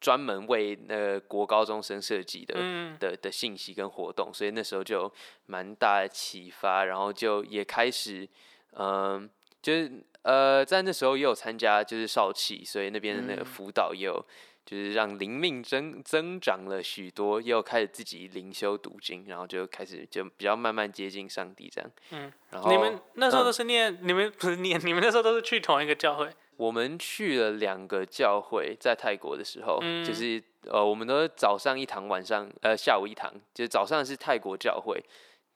[0.00, 2.54] 专门为那个国高中生设计的。
[2.58, 5.12] 嗯的的信息跟活动，所以那时候就有
[5.46, 8.28] 蛮大的启发，然后就也开始，
[8.76, 9.28] 嗯、
[9.62, 9.90] 就是
[10.22, 14.24] 呃，在那时候也有参加就是少气，所以那边的那个嗯辅导也有
[14.64, 21.90] 就是让灵命增增长了许多，也有开始自己灵修读经，然后就开始就比较慢慢接近上帝这样。
[22.10, 26.28] 嗯，然后你们那时候嗯都是念，你们不是念， 你们那时候都是去同一个教会。
[26.56, 35.02] 我们去了两个教会，在泰国的时候，嗯就是呃，我们都是早上一堂，晚上呃下午一堂，就是早上是泰国教会，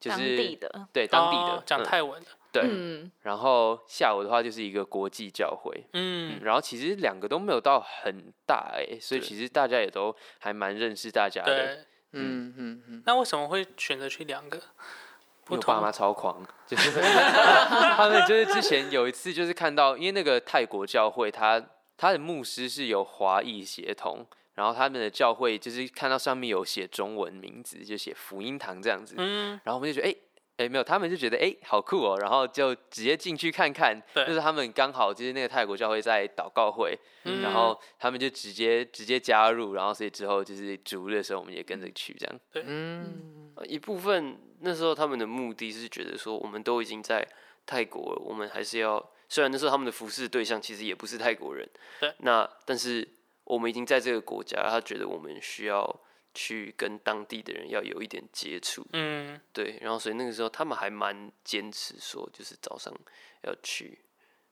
[0.01, 2.29] 就当是地的，对当地哦的嗯讲泰文的。
[2.61, 11.87] 对，嗯，然后下午的话就是一个国际教会，嗯嗯，然后其实两个都没有到很大哎、所以其实大家也都还蛮认识大家的。
[12.13, 14.61] 嗯嗯嗯，那为什么会选择去两个？
[15.49, 21.63] 我爸妈超狂，就是 他们就是之前有一次就是看到，因为那个泰国教会他
[21.97, 30.17] 他的牧师是有华裔协同，然后他们的教会就是看到上面有写中文名字，就写福音堂这样子，嗯，然后我们就觉得哎。
[30.57, 34.01] 哎、没有，他们就觉得哎、好酷哦，然后就直接进去看看。
[34.15, 42.41] 对就是他们刚好就是那个泰国教会在祷告会，嗯然后他们就直接直接加入，然后所以之后就是主日的时候我们也跟着去这样。
[42.55, 47.27] 嗯，呃一部分那时候他们的目的是觉得说，我们都已经在
[47.67, 51.69] 泰国了，我们还是要，虽然那时候他们的服侍对象其实也不是泰国人，
[52.01, 53.07] 对，那但是
[53.45, 56.01] 我们已经在这个国家，他觉得我们需要
[56.37, 62.93] 去跟当地的人要有一点接触，嗯对，然后所以那个时候他们还蛮坚持说，就是早上
[63.43, 63.99] 要去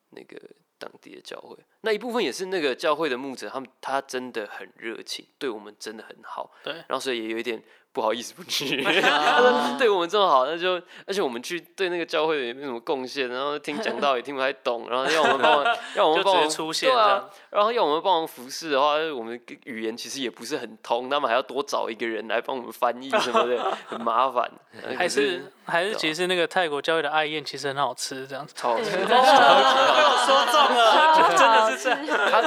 [0.09, 0.41] 那个
[0.78, 1.55] 当地的教会。
[1.82, 6.51] 那一部分也是那个教会的牧者，他们他真的很热情，对我们真的很好。
[6.62, 7.62] 对然后所以也有一点
[7.95, 10.72] 不好意思不去， 他说对我们这么好，那就
[11.07, 24.51] 而且我们去对那个教会也没什么贡献，然后听讲道也听不太懂，然后要我们帮忙， 要我们帮忙出现对啊，然后要我们帮忙服侍的话，我们语言其实也不是很通，他们还要多找一个人来帮我们翻译什么的，很麻烦。
[24.99, 28.53] 还是还是其实那个泰国教会的爱宴其实很好吃，这样子。
[28.57, 32.28] 超好吃被我说中了，真的是这样。
[32.28, 32.42] 他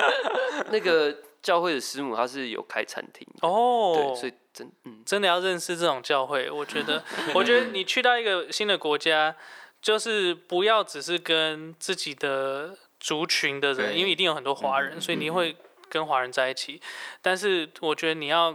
[0.70, 1.16] 那个
[1.48, 3.94] 教会的师母，他是有开餐厅，哦。
[3.96, 7.02] 对，，所以真嗯，真的要认识这种教会，我觉得，
[7.34, 9.34] 我觉得你去到一个新的国家，
[9.82, 15.56] 就是不要只是跟自己的族群的人，因为一定有很多华人，所以你会
[15.88, 16.82] 跟华人在一起。
[17.22, 18.54] 但是我觉得你要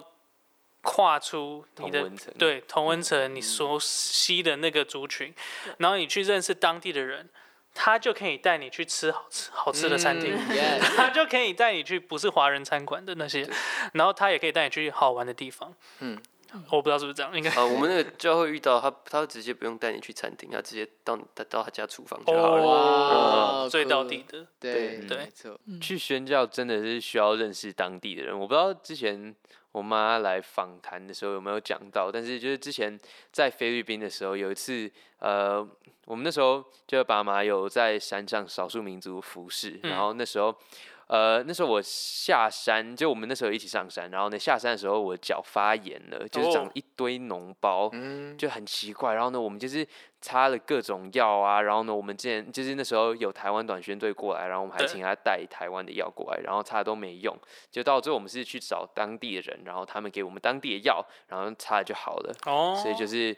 [0.82, 5.34] 跨出你的同对同温层，你熟悉的那个族群，
[5.78, 7.30] 然后你去认识当地的人。
[7.74, 13.48] 他就可以带你去吃好吃好吃的餐厅，嗯 他就可以带你去不是华人餐馆的那些，
[13.94, 15.74] 然后他也可以带你去好玩的地方。
[16.00, 16.20] 嗯，
[16.70, 23.68] 我不知道是不是这样，应该啊，我们那个教会遇到他，他直接不用带你去餐厅，他直接到他到到他家厨房就好了。
[23.68, 28.38] 最到酷地的，对对没错，去宣教真的是需要认识当地的人。
[28.38, 29.34] 我不知道之前
[29.72, 32.98] 我妈来访谈的时候有没有讲到，但是就是之前
[33.30, 35.66] 在菲律宾的时候，有一次，呃，
[36.04, 40.54] 我们那时候就爸妈有在山上少数民族服饰，然后那时候。
[41.12, 49.12] 呃，那时候我下山，就我们那时候一起上山，然后呢下山的时候我脚发炎了，就是长哦一堆脓包，嗯，就很奇怪。
[49.12, 49.86] 然后呢，我们就是
[50.22, 57.36] 擦了各种药啊，然后呢，我们之前就是那时候有台湾短宣队过来，然后我们还对请他带台湾的药过来，然后擦都没用，
[57.70, 62.34] 就到最后我们是去找当地的人，然后他们给我们当地的药，然后擦了就好了。
[62.46, 63.36] 哦，所以就是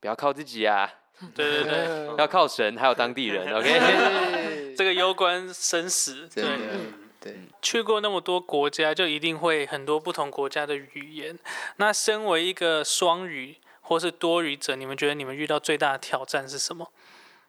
[0.00, 0.90] 不要靠自己啊，
[1.36, 3.52] 对对对， 要靠神，还有当地人。
[3.54, 6.72] OK，对这个攸关生死，真对，的
[7.20, 11.38] 对，去过那么多国家，就一定会很多不同国家的语言。
[11.76, 16.90] 那身为一个双语或是多语者，你们觉得你们遇到最大的挑战是什么？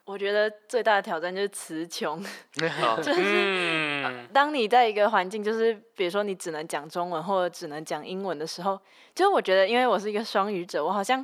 [0.04, 2.22] 我觉得最大的挑战就是词穷。
[3.06, 8.78] 嗯，当你在一个环境，就是比如说你只能讲中文或者只能讲英文的时候，
[9.16, 11.24] 就是我觉得，因为我是一个双语者，我好像，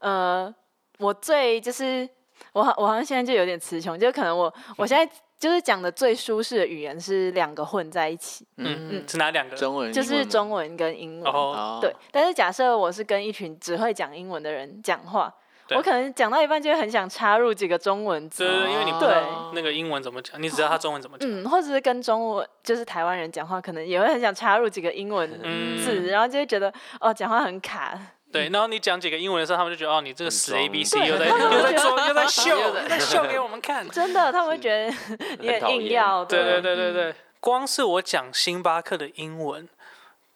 [0.00, 0.52] 呃，
[0.98, 2.06] 我最就是
[2.52, 9.56] 我好我好像现在就有点词穷，就可能我我现在就是讲的最舒适的语言是两个混在一起，嗯嗯，是哪两个？
[9.56, 11.30] 中文就是中文跟英文。
[11.30, 15.32] 哦，哦，对，但是假设我是跟一群只会讲英文的人讲话，
[15.70, 19.06] 我可能讲到一半就会很想插入几个中文字，对因为你不知
[19.52, 21.28] 那个英文怎么讲，你只知道他中文怎么讲。
[21.30, 28.00] 嗯，或者是跟中文就是台湾人讲话，可能也会很想插入几个英文嗯字，然后就会觉得哦，讲话很卡。
[28.36, 33.24] 对，然后你讲几个英文的时候，他们就觉得哦，你这个死 A B C 又在又在装又在秀又在秀。
[33.24, 33.88] 给我们看。
[33.88, 34.94] 真的，他们会觉得
[35.38, 36.24] 你很硬要。
[36.24, 39.68] 对对对对对对，光是我讲星巴克的英文，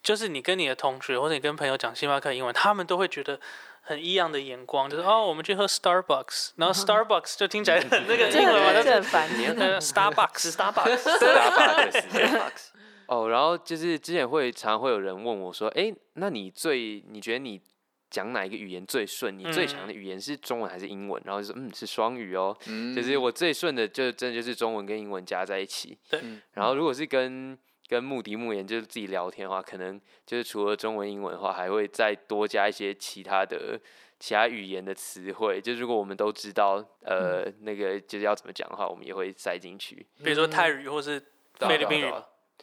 [0.02, 3.38] 就是你跟你的同学或者你跟朋友讲星巴克英文，他们都会觉得
[3.82, 9.28] 很异样的眼光，就是哦，我们去喝 Starbucks，然后 Starbucks 就听起来很那个这英文嘛，很这但是很烦。
[9.58, 11.02] 呃 Starbucks Starbucks
[11.90, 12.68] Starbucks
[13.06, 17.60] 哦，然后就是之前会常常会有人问我说，哎，那你最你觉得你
[18.10, 19.38] 讲哪一个语言最顺？
[19.38, 21.22] 你最强的语言是中文还是英文？
[21.24, 22.56] 然后就说，嗯，是双语哦。
[22.66, 25.96] 嗯就是我最顺的，就真的就是中文跟英文加在一起。
[26.10, 27.56] 对嗯然后如果是跟
[27.88, 33.80] 跟穆迪穆言就是自己聊天的话，可能就是除了中文、英文的话，还会再多加一些其他的
[34.18, 35.60] 其他语言的词汇。
[35.60, 40.06] 就如果我们都知道，呃，嗯那个就是要怎么讲的话，我们也会塞进去。
[40.22, 41.20] 比如说泰语或是
[41.58, 42.12] 菲律宾语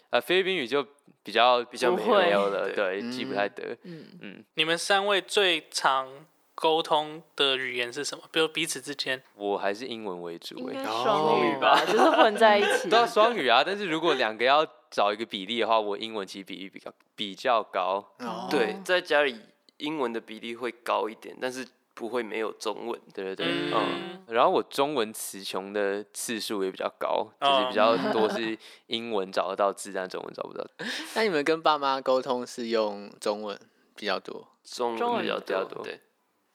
[0.10, 0.86] 呃，菲律宾语就
[1.24, 3.78] 比较比较没有了，对对，记不嗯太得。
[3.84, 6.08] 嗯，嗯，你们三位最常
[6.56, 8.24] 沟通的语言是什么？
[8.32, 10.74] 比如彼此之间，我还是英文为主诶。
[10.76, 12.90] 应该哦双语吧，就是混在一 起。
[12.90, 18.04] 都要双语啊，但是如果两个要找一个比例的话，我英文其实比例比较比较高。
[18.20, 19.40] 哦对，在家里
[19.78, 21.68] 英文的比例会高一点，但是
[21.98, 23.02] 不会没有中文。
[23.12, 30.64] 对对对，嗯嗯，然后我中文词穷的次数也比较高，就是哦比较多是英文找得到字，但中文找不到。
[31.16, 33.60] 那你们跟爸妈沟通是用中文
[33.96, 34.48] 比较多？
[34.64, 36.00] 中中文文比较比较多对，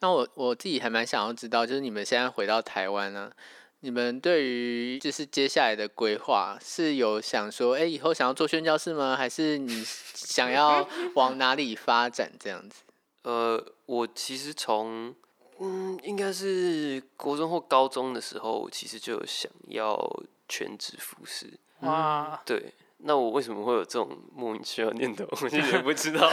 [0.00, 3.32] 那我我自己还蛮想要知道，就是你们现在回到台湾呢、
[3.80, 9.16] 你们对于就是接下来的规划是有想说，哎、以后想要做宣教士吗？
[9.16, 9.82] 还是你
[10.14, 12.82] 想要往哪里发展这样子？
[13.24, 15.14] 呃，我其实从
[15.64, 19.96] 嗯，应该是国中或高中的时候，其实就有想要
[20.48, 21.56] 全职服侍。
[21.82, 25.24] 哇，对，那我为什么会有这种莫名其妙的念头？
[25.30, 26.28] 我其实也不知道，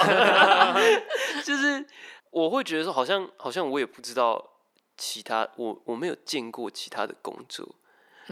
[1.46, 1.86] 就是
[2.32, 4.44] 我会觉得说，好像好像我也不知道
[4.98, 7.68] 其他，我我没有见过其他的工作。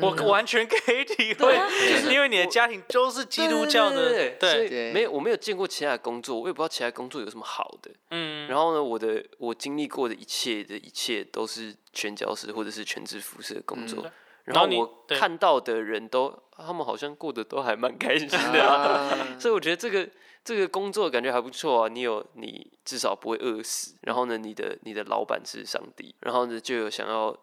[0.01, 1.57] 我完全可以体会，
[1.89, 7.91] 就是因为你的家庭都是基督教的，对没有我没有见过其他的工作，我也不知道其他工作有什么好的。
[8.11, 14.03] 嗯，然后呢，我的我经历过的一切的一切都是全教师或者是全职服侍的工作。
[14.03, 14.11] 嗯。
[14.47, 19.27] 然然后我看到的人都，他们好像过得都还蛮开心的、啊，啊。
[19.37, 20.07] 所以我觉得这个
[20.41, 21.89] 这个工作感觉还不错啊。
[21.89, 27.37] 你有你至少不会饿死，然后呢，你的你的老板是上帝，然后呢就有想要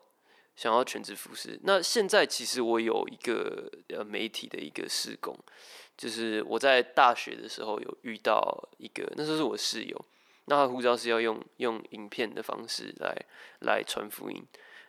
[0.56, 1.58] 想要全职服侍。
[1.64, 5.36] 那现在其实我有一个呃媒体的一个施工，
[5.96, 10.04] 就是我在大学的时候有遇到一个，那时候是我室友，
[10.46, 13.16] 那他的护照是要用用影片的方式来
[13.60, 14.44] 来传福音。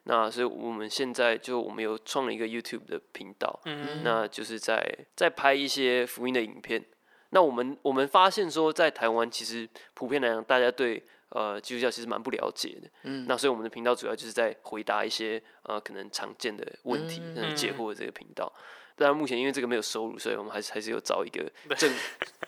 [0.08, 4.80] 那所以我们现在就我们有创了一个 YouTube 的频道，嗯那就是在
[5.16, 6.86] 在拍一些福音的影片。
[7.32, 12.90] 那我们我们发现说，在台湾其实普遍来讲，大家对呃基督教其实蛮不了解的。
[13.04, 18.52] 嗯那所以我们的频道主要就是在回答一些呃可能常见的问题，嗯那解惑的这个频道。
[18.98, 21.94] 当然目前因为这个没有收入，所以我们还是还是有找一个正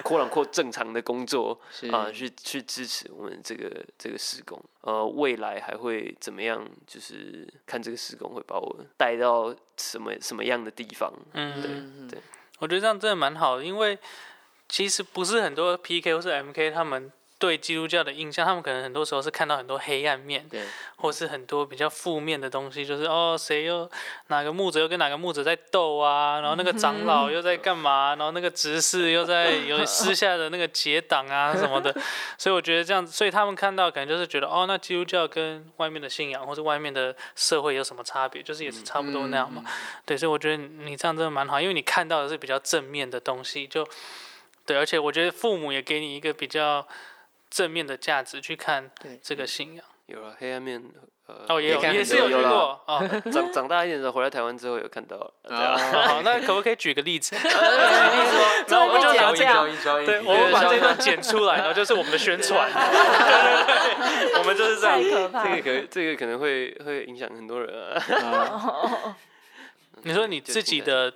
[0.01, 4.57] 扩朗扩正常的工作 是啊、去去支持我们这个这个施工。
[4.79, 6.65] 呃，未来还会怎么样？
[6.87, 11.11] 就是看这个施工会把我带到什么什么样的地方。
[11.33, 12.17] 嗯，对嗯对
[12.59, 13.99] 我觉得这样真的蛮好的，因为
[14.69, 20.63] 其实不是很多 PK 或是 MK 他们对基督教的印象，他们可能很多时候是看到很多黑暗面，对，
[20.95, 23.87] 或是很多比较负面的东西，就是哦谁又
[24.27, 31.95] 哪个牧者又跟哪个牧者在斗啊，然后那个长老又在干嘛，然后那个执事又在有私下的那个结党啊什么的，
[32.39, 39.63] 所以我觉得这样子，所以他们看到可能就是觉得哦，那基督教跟外面的信仰或是外面的社会有什么差别，就是也是差不多那样嘛。
[40.05, 43.87] 对，所以我觉得你这样真的蛮好，因为你看到的是比较正面的东西，就
[44.65, 46.85] 对，而且我觉得父母也给你一个比较
[47.49, 49.83] 正面的价值去看对这个信仰。
[50.07, 50.81] 有了黑暗面，
[51.25, 53.21] 呃，哦，也有，看也是有遇多有啦过哦。
[53.29, 55.29] 长长大一点的时候回来台湾之后有看到，
[56.23, 57.35] 那可不可以举个例子？
[58.69, 62.71] 那我们就讲讲这样，对，我们把这段剪出来，然后就是我们的宣传。
[62.71, 62.81] 对
[64.23, 65.21] 对对，我们就是这太样。
[65.43, 68.01] 这个可这个可能会会影响很多人啊。
[68.23, 69.17] 啊
[70.03, 71.11] 你说你自己的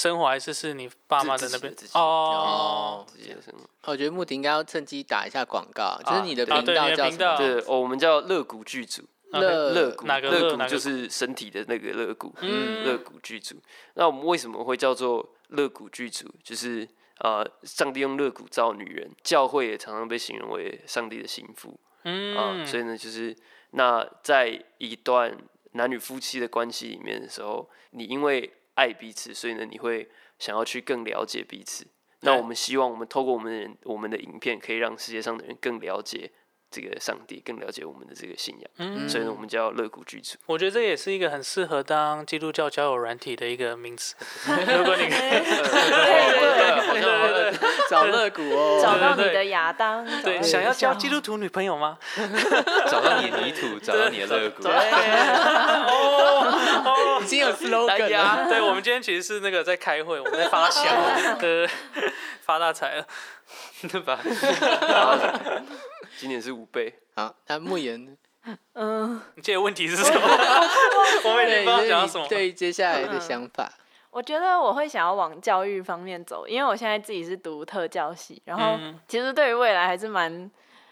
[0.00, 1.74] 生活，还是是你爸妈的那边？
[1.92, 2.00] 哦。
[2.00, 3.92] 哦，自己的生活。
[3.92, 7.36] 我觉得穆迪应该要趁机打一下广告，就是你的频道叫？
[7.36, 12.82] 对，哦，我们叫乐谷剧组，乐乐谷，乐谷就是身体的那个乐谷，嗯。
[12.84, 13.56] 乐谷剧组。
[13.94, 16.26] 那我们为什么会叫做乐谷剧组？
[16.42, 16.88] 就是
[17.18, 21.78] 呃，上帝用乐谷造女人，教会也常常被形容为上帝的心腹。
[22.02, 23.36] 啊、嗯，所以呢，就是
[23.72, 25.36] 那在一段
[25.72, 30.08] 男女夫妻的关系里面的时候，你因为爱彼此，所以呢，你会
[30.38, 31.86] 想要去更了解彼此。
[32.20, 36.30] 那我们希望我们透过我们的人我们的影片，可以让世界上的人更了解
[36.70, 38.70] 这个上帝，更了解我们的这个信仰。
[38.78, 40.38] 嗯所以呢，我们叫乐谷居住。
[40.46, 44.14] 我觉得这也是一个很适合当基督教交友软体的一个名词。
[44.48, 47.58] 如果你 对对
[47.90, 51.98] 找乐谷哦，找到你对的亚当，对想要交小基督徒女朋友吗？
[52.88, 54.62] 找到你的泥土，找到你的肋骨。
[57.22, 58.48] 已经有 slogan 了。
[58.48, 60.82] 对，我们今天其实是那个在开会，我们在发小，
[61.38, 61.68] 对，
[62.42, 63.06] 发大财了。
[63.90, 64.20] 对吧？
[66.18, 68.16] 今年是五倍，好，那莫言
[68.74, 70.20] 嗯，你这个问题是什么？
[71.24, 72.24] 我们已经对，不知道讲到什么。
[72.24, 73.72] 你对接下来的想法，
[74.10, 80.50] 我觉得我会想要往教育方面走，因为我现在自己是读特教系，然后嗯其实对于未来还是蛮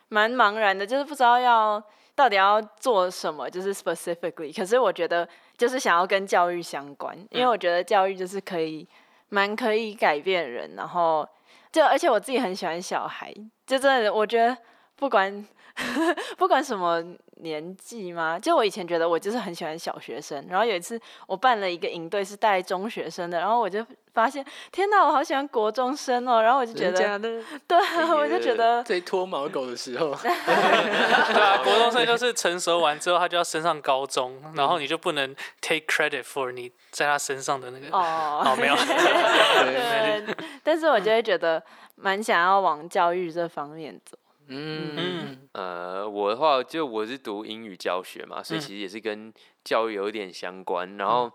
[0.08, 1.82] 蛮茫然的，就是不知道要
[2.18, 4.52] 到底要做什么，就是 specifically。
[4.52, 8.84] 可是我觉得就是想要跟教育相关，因为我觉得教育就是可以
[9.28, 11.24] 蛮可以改变人，然后
[11.70, 13.32] 就而且我自己很喜欢小孩，
[13.64, 14.56] 就真的我觉得
[14.96, 15.46] 不管
[16.36, 17.02] 不管什么
[17.36, 27.18] 年纪嘛，就我以前觉得我就是很喜欢小学生，然后有一次我办了一个营队是带中学生的，然后我就发现天哪，我好喜欢国中生哦，然后我就觉得，
[27.68, 37.96] 对，啊我就觉得最脱毛狗的时候，对啊，国中生就是成熟完之后，他就要升上高中，然后你就不能 take credit for 你在他身上的那个。
[37.96, 38.74] 哦，哦，没有。
[38.76, 41.62] 对，但是我就会觉得
[41.94, 44.18] 蛮想要往教育这方面走。
[44.48, 44.94] 嗯。
[44.96, 45.48] 嗯。
[45.52, 48.60] 呃，我的话就我是读英语教学嘛，所以嗯。
[48.60, 49.32] 其实也是跟
[49.64, 50.96] 教育有一点相关。
[50.96, 51.30] 然后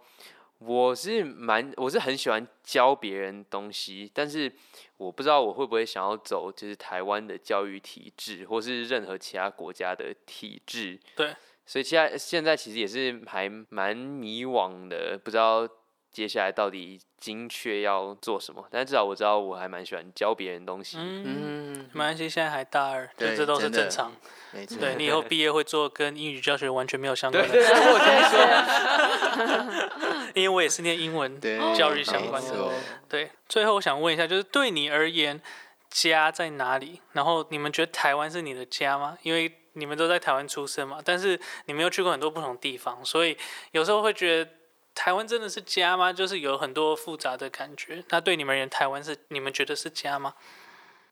[0.60, 4.52] 我是蛮，我是很喜欢教别人东西，但是
[4.98, 10.98] 我不知道我会不会想要走就是台湾的教育体制，或是任何其他国家的体制。
[11.16, 11.36] 对，
[11.66, 15.68] 所以现在现在其实也是还蛮迷惘的，不知道
[16.14, 18.66] 接下来到底精确要做什么。
[18.72, 20.98] 但至少我知道我还蛮喜欢教别人东西。
[21.00, 24.14] 嗯，嗯，没关系，现在还大二，这这都是正常。
[24.52, 29.94] 没错，对你以后毕业会做跟英语教学完全没有相关的，我听说。
[30.36, 31.42] 因为我也是念英文
[31.76, 32.70] 教育相关的。
[33.10, 35.42] 对，最后我想问一下，就是对你而言，
[35.90, 37.02] 家在哪里？
[37.14, 39.18] 然后你们觉得台湾是你的家吗？
[39.24, 43.36] 因为你们都在台湾出生嘛，但是你们又去过很多不同地方，所以
[43.72, 44.52] 有时候会觉得
[44.96, 46.14] 台湾真的是家吗？
[46.14, 48.04] 就是有很多复杂的感觉。
[48.10, 50.36] 那对你们而言，台湾是你们觉得是家吗？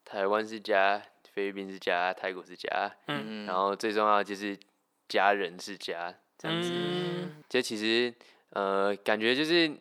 [0.06, 1.02] 台湾是家，
[1.34, 4.58] 菲律宾是家，泰国是家，嗯然后最重要就是
[5.08, 6.70] 家人是家，这样子。
[6.74, 8.14] 嗯就其实
[8.52, 9.72] 呃，感觉就是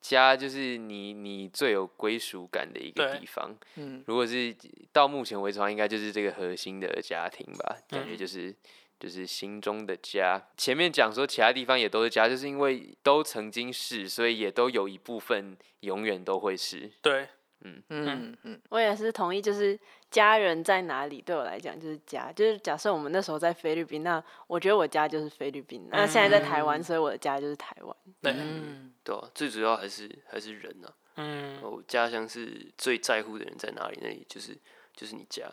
[0.00, 3.54] 家就是你你最有归属感的一个地方。
[3.76, 4.54] 嗯如果是
[4.92, 8.54] 到目前为止的话，应该就是这个核心的家庭吧，感觉嗯就是。
[9.00, 10.40] 就是心中的家。
[10.56, 16.88] 前面讲说其他地方也都是家，就是因为都曾经是，所以也都有一部分永远都会是。
[17.02, 17.26] 对，
[17.62, 19.78] 嗯嗯嗯我也是同意，就是
[20.10, 22.30] 家人在哪里，对我来讲就是家。
[22.30, 27.96] 就是假设我们那时候在菲律宾，那我觉得我家就是菲律宾；那现在在台湾，所以我的家就是台湾。
[28.22, 30.92] 对，嗯，对啊，最主要还是还是人啊。
[31.16, 34.56] 嗯，我家乡是最在乎的人在哪里，那里就是
[34.94, 35.44] 就是你家，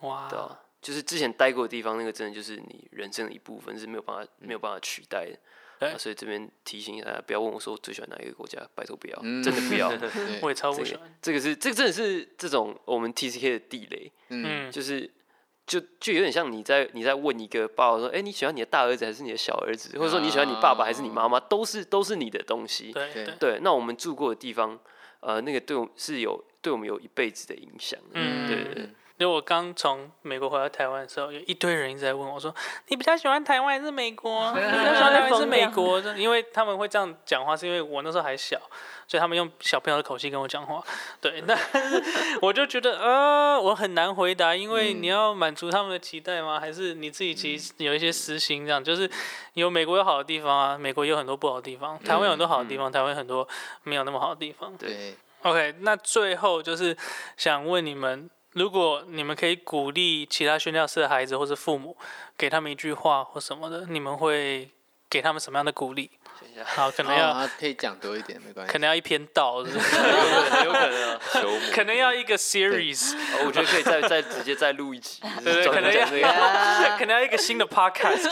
[0.00, 5.32] 哇对，啊，就是之前待过的地方，那个真的就是你人生的一部分，是没有办法没有办法取代的。
[5.80, 9.88] 啊所以这边提醒大家，不要问我说我最喜欢哪一个国家，拜托不要，嗯真的不要。
[10.40, 11.16] 我也超不喜欢。
[11.22, 15.10] 这个是这个真的是这种我们 TCK 的地雷，嗯嗯，就是
[15.66, 22.92] 就就有点像你在你在问一个爸爸说，哎、你喜欢你的大儿子还是你的小儿子，或者说你喜欢你爸爸还是你妈妈，都是都是你的东西。
[22.92, 24.78] 对对对，那我们住过的地方，
[25.20, 28.00] 呃，那个对我是有对我们有一辈子的影响。
[28.12, 28.90] 嗯对对对。
[29.16, 32.52] 就我刚从美国回到台湾的时候，有一堆人一直在问我说
[32.88, 36.00] ：“你比较喜欢台湾还是美国？” 你比较喜欢台湾还是美国？
[36.18, 38.60] 因为他们会这样讲话，是因为我那时候还小，
[39.06, 40.82] 所以他们用小朋友的口气跟我讲话。
[41.20, 42.02] 对，但是
[42.42, 46.58] 我就觉得，呃，我很难回答，因为你要满足他们的期待吗？
[46.58, 48.66] 还是你自己其实有一些私心？
[48.66, 49.08] 这样就是
[49.52, 53.46] 有美国有好的地方啊，美国也有很多不好的地方，台湾有很多好的地方，台湾有很多
[53.84, 54.76] 没有那么好的地方。
[54.76, 56.96] 对，OK，那最后就是
[57.36, 61.96] 想问你们，如果你们可以鼓励其他宣教师的孩子或是父母，
[62.38, 64.70] 给他们一句话或什么的，你们会
[65.10, 66.10] 给他们什么样的鼓励？
[66.64, 68.72] 好，可能要、哦，可以讲多一点，没关系。
[68.72, 69.96] 可能要一篇道，是不是
[70.64, 71.18] 有可能
[71.74, 75.66] 可能要一个 series，哦我觉得可以再再直接再录一集，对。
[75.66, 75.80] 可
[77.06, 78.28] 能要一个新的 podcast。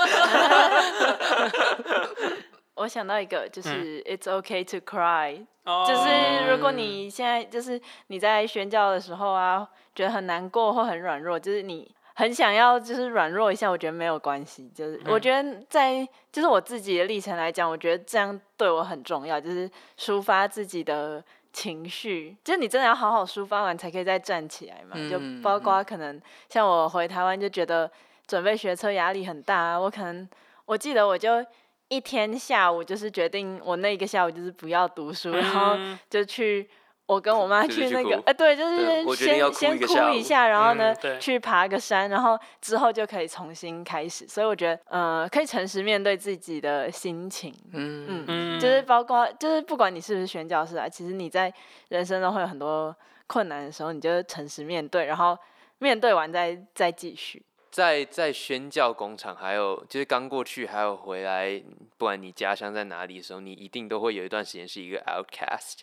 [2.74, 14.70] 我想到一个，就嗯是 It's okay to cry，、哦就是如果你现在就是你在宣教的时候啊，觉得很难过或很软弱，就是你很想要就是软弱一下，我觉得没有关系。
[14.74, 24.96] 就是我觉得在就是我自己的历程来讲，我觉得这样对我很重要，就是抒发自己的情绪，就是你真的要好好抒发完才可以再站起来嘛。
[25.10, 26.18] 就嗯包括可能
[26.48, 27.90] 像我回台湾就觉得
[28.26, 30.26] 准备学车压力很大啊，我可能
[30.64, 31.44] 我记得我就。
[31.92, 36.66] 一天下午就是决定，我那个下午就是不要读书，然后嗯就去
[37.04, 44.26] 我跟我妈去那个哎、对，就是先先哭一下，然后呢、去爬个山，然后之后就可以重新开始。
[44.26, 51.52] 所以我觉得，呃，可以诚实面对自己的心情，嗯嗯，嗯，就是包括就是不管你是不是选教师啊，其实你在
[51.88, 55.36] 人生中会有很多困难的时候，你就诚实面对，然后
[55.78, 57.44] 面对完再再继续。
[57.72, 61.58] 在在宣教工厂，还有就是刚过去，还有回来，
[61.96, 65.78] 不管你家乡在哪里的时候，你一定都会有一段时间是一个 outcast，、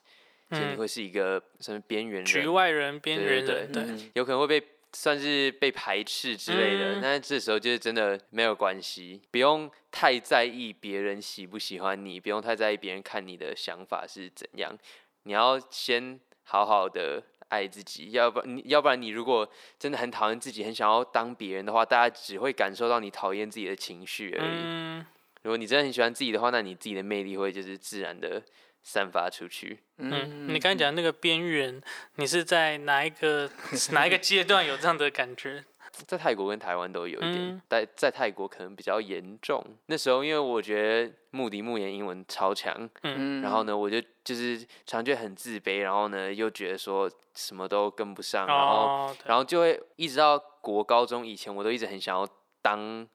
[0.51, 2.25] 就你嗯会是一个什么边缘人。
[2.25, 3.83] 局，外人、边缘人，对。
[3.83, 4.63] 对，有可能会被
[4.93, 7.01] 算是被排斥之类的，嗯。
[7.01, 14.77] 但是这时候就是真的没有关系，不用太在意别人喜不喜欢你，不用太在意别人看你的想法是怎样，
[15.23, 19.47] 你要先好好的爱自己，要不然你要不然你如果
[19.77, 24.61] 真的很讨厌自己，很想要当别人的话，大家只会感受到你讨厌自己的情绪而已。
[24.63, 25.05] 嗯，
[25.43, 28.41] 如果你真的很喜欢自己的话，那你自己的魅力会就是自然的
[28.81, 29.79] 散发出去。
[29.97, 31.81] 嗯，你刚才讲那个边缘，
[32.15, 33.49] 你是在哪一个
[33.91, 35.63] 哪一个阶段有这样的感觉？
[36.07, 39.63] 在泰国跟台湾都有一点嗯，在、在泰国可能比较严重。
[39.87, 43.41] 那时候因为我觉得穆迪穆言英文超强，嗯。
[43.41, 52.27] 然后呢，我就就是常觉得很自卑，然后呢又觉得说什么都跟不上，然后哦，然后就会一直到国高中以前，我都一直很想要
[52.61, 53.07] 当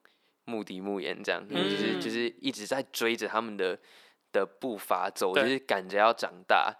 [0.45, 2.25] 穆迪穆言这样，就是嗯就是。
[2.41, 3.79] 一直在追着他们的
[4.31, 6.71] 的步伐走，就是赶着要长大。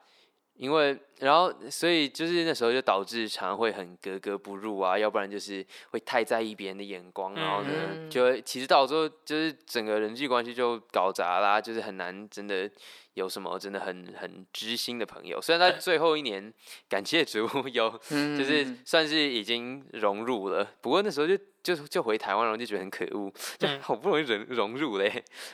[0.58, 8.10] 因为，然后，所以就是那时候就导致常常会很格格不入啊，要不然就是会太在意别人的眼光，然后呢，嗯。
[8.10, 12.70] 就会其实到时候就是整个人际关系就搞砸啦，就是很难真的
[13.16, 15.42] 有什么真的很很知心的朋友。
[15.42, 16.54] 虽然在最后一年，
[16.88, 23.30] 感谢主 有嗯就是算是已经融入了，不过那时候就就就回台湾，然后就觉得很可恶，
[23.60, 23.82] 就嗯。
[23.82, 25.06] 好不容易融融入嘞，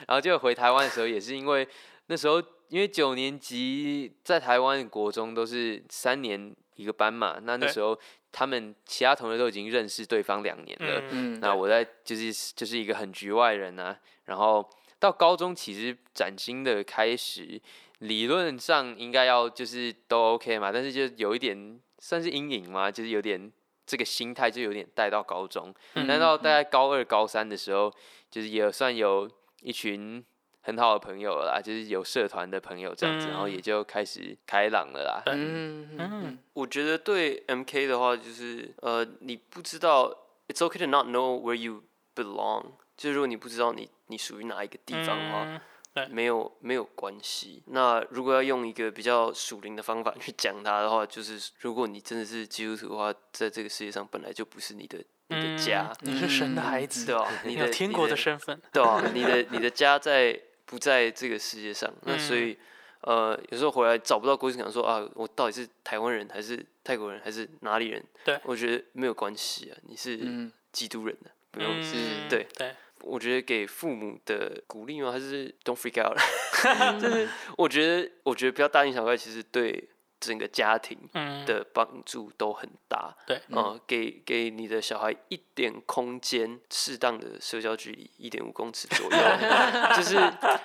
[0.07, 1.67] 然后就回台湾的时候也是因为
[2.07, 2.41] 那时候
[2.71, 7.99] 因为九年级在台湾国中都是三年一个班嘛，那那对时候
[8.31, 11.01] 他们其他同学都已经认识对方两年了，
[11.41, 14.65] 那我在就是就是一个很局外人啊，然后
[14.99, 17.61] 到高中其实崭新的开始，
[17.99, 23.51] 理论上应该要就是都 OK 嘛，但是就有一点算是阴影嘛，就是有点
[23.85, 27.93] 这个心态就有点带到高中，嗯但到大概高二高三的时候，
[28.29, 29.29] 就是也算有
[29.61, 30.23] 一群。
[30.61, 33.61] 很好的朋友了啦，就是有社团的朋友这样子，然后也嗯。
[33.61, 35.23] 就开始开朗了啦。
[35.25, 36.39] 嗯嗯嗯。
[36.53, 40.09] 我觉得对 MK 的话，就是呃，你不知道
[40.47, 41.83] ，it's okay to not know where you
[42.15, 42.65] belong。
[42.95, 47.63] 就是如果你不知道你你属于哪一个地方的话，嗯没有没有关系。
[47.67, 60.39] 那如果要用一个比较属灵的方法去讲它的话，就是如果你真的是基督徒的话，在这个世界上本来就不是你的你的家，嗯你是神的孩子， 对吧、你你的天国的身份，对啊，你的你的家在
[60.71, 61.93] 不在这个世界上？
[62.03, 62.57] 那所以
[63.01, 68.01] 呃，有时候回来找不到归属感，说啊，我到底是台湾人还是泰国人还是哪里人？
[68.23, 71.69] 对我觉得没有关系啊，你是嗯基督人的、不用。
[71.77, 71.95] 嗯是
[72.29, 75.11] 对对，我觉得给父母的鼓励吗？
[75.11, 76.17] 还是 don't freak out？
[77.01, 79.89] 就是我觉得，我觉得不要大惊小怪，其实对
[80.21, 83.13] 整个家庭嗯，的帮助都很大。
[83.27, 89.17] 对呃，给给你的小孩一点空间，适当的社交距离，一点五公尺左右，
[89.97, 90.15] 就是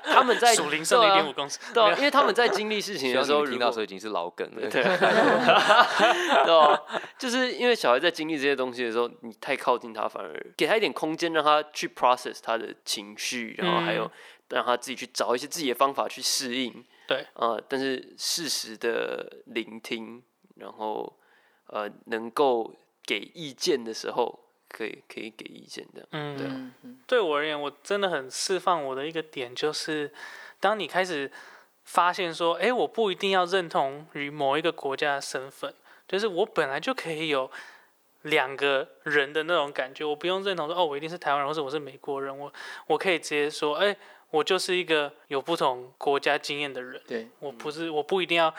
[0.05, 4.69] 他们在属灵上的一对啊点五公尺，对啊，因为他们在经历事情的时候，听到的时候已经是老梗了。
[4.69, 4.83] 对，
[6.45, 6.81] 对啊，
[7.19, 14.11] 就是因为小孩在经历这些东西的时候，你太靠近他，反而给他一点空间，让他去 process 他的情绪，然后还有嗯
[14.51, 16.85] 让他自己去找一些自己的方法去适应。
[17.07, 20.23] 对，呃，但是适时的聆听，
[20.57, 21.19] 然后
[21.69, 26.07] 呃，能够给意见的时候，可以可以给意见的。
[26.11, 30.13] 嗯，对我而言，我真的很释放我的一个点，就是
[30.59, 31.31] 当你开始
[31.85, 35.73] 发现说，哎，我不一定要认同于某一个国家的身份，
[36.09, 37.49] 就是我本来就可以有
[38.23, 42.53] 两个人的那种感觉，我不用认同说，哦，我一定是台湾人，或者我是美国人，我
[42.89, 43.97] 我可以直接说，哎，
[44.31, 48.55] 我就是一个有不同国家经验的人，对，我不是，我不一定要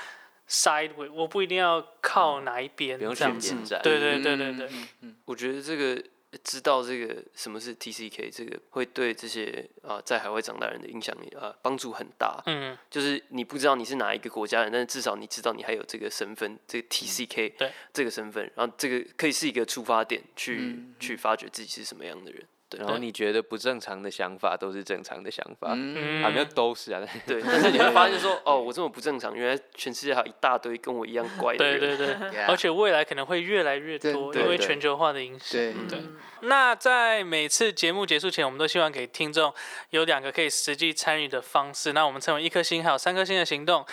[0.50, 3.82] side with，我不一定要靠哪一边不用这样子，选边站。
[3.84, 6.02] 对对对对对，嗯嗯我觉得这个
[6.44, 12.42] 知道这个什么是 TCK，这个会对这些啊、在海外长大人的影响啊帮助很大。
[12.46, 22.44] 嗯，就是你不知道你是哪一个国家人，但是至少你知道你还有这个身份，这个 TCK 对这个身份，然后这个可以是一个出发点，去、嗯去发掘自己是什么样的人。
[22.70, 22.80] 对。
[22.80, 31.80] 然后你觉得不正常的想法都是正常的想法，嗯，啊，没有都是啊，对， 但是你会发现说，哦，我这么不正常，原来全世界还有一大堆跟我一样怪的人。
[31.80, 32.48] 对对对， Yeah。
[32.50, 35.50] 而且未来可能会越来越多，对因为全球化的影响。
[35.90, 36.02] 对。
[36.42, 39.52] 那在每次节目结束前，我们都希望给听众
[39.90, 41.94] 有两个可以实际参与的方式。
[41.94, 43.84] 那我们称为一颗星，还有三颗星的行动。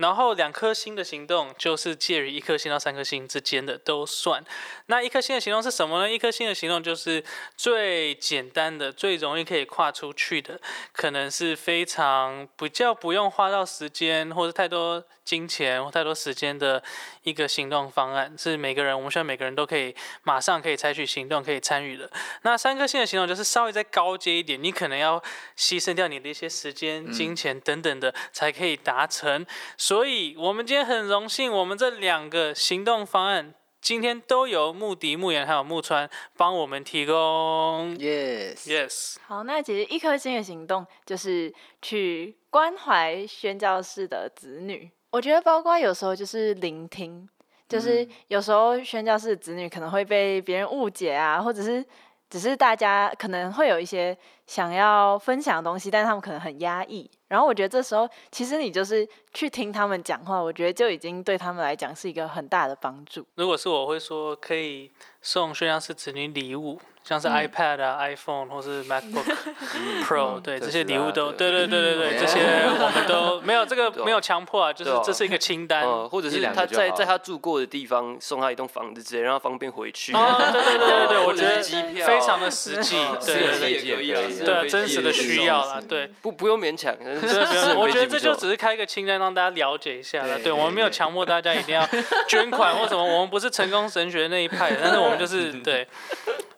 [0.00, 4.42] 然后两颗星的行动就是介于一颗星到三颗星之间的都算。
[4.86, 6.10] 那一颗星的行动是什么呢？
[6.10, 7.22] 一颗星的行动就是
[7.54, 10.58] 最简单的、最容易可以跨出去的，
[10.92, 16.82] 可能是非常比较不用花到时间或者太多金钱或太多时间的
[17.22, 22.10] 一个行动方案，是每个人我们希望每个人都可以马上可以采取行动、可以参与的。
[22.42, 25.20] 那三颗星的行动就是稍微再高阶一点，你可能要
[25.56, 29.44] 牺牲掉你的一些时间、金钱等等的，才可以达成。
[29.76, 37.94] 所以，我们今天很荣幸，我们这两个行动方案今天都由穆迪、穆言还有木川帮我们提供。
[37.96, 41.52] Yes，Yes，好，那其实一颗星的行动就是
[41.82, 44.90] 去关怀宣教士的子女。
[45.10, 47.28] 我觉得包括有时候就是聆听，
[47.68, 51.84] 就是有时候宣教士的子女可能会被别人误解啊，或者是
[52.28, 54.16] 只是大家可能会有一些
[54.50, 57.08] 想要分享的东西，但是他们可能很压抑。
[57.28, 63.24] 然后我觉得这时候其实你就是去听他们讲话，我觉得就已经对他们来讲是一个很大的帮助。
[63.36, 64.90] 如果是我会说可以
[65.22, 69.22] 送宣教士子女礼物，像是嗯 iPad 啊、iPhone 或是 MacBook
[70.02, 75.82] Pro，对特这些礼物都，对对对对对，嗯这些我们都 没有这个没有强迫啊，就是这是一个清单。
[75.84, 80.12] 呃，或者是他在在他住过的地方送他一栋房子之类，让他方便回去。
[80.12, 86.10] 哦，对对对对对， 我觉得机票非常的实际，对对对是也可以啊对啊，真实的需要啦，对。
[86.22, 90.34] 不不用勉强，对， 不用我觉得这就只是是开一个清单，让大家了解一下了。
[90.36, 91.88] 对对，我们没有强迫大家一定要
[92.28, 95.86] 捐款或什么，我们不是成功神学那一派，但是我们就是 对，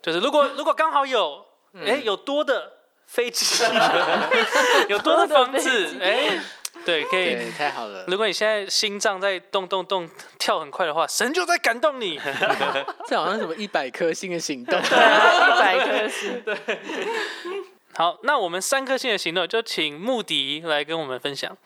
[0.02, 1.44] 就是如果如果刚好有，
[1.84, 2.72] 哎，有多的
[3.06, 3.64] 飞机，
[4.88, 6.40] 有多的房子，哎，
[6.84, 10.08] 对，可以，太好了，如果你现在心脏在动动动
[10.38, 12.18] 跳很快的话，神就在感动你。
[13.06, 16.42] 这好像什么一百颗星的行动，一百颗星。
[17.94, 21.56] 好，那我们三颗星的行动就请穆迪来跟我们分享。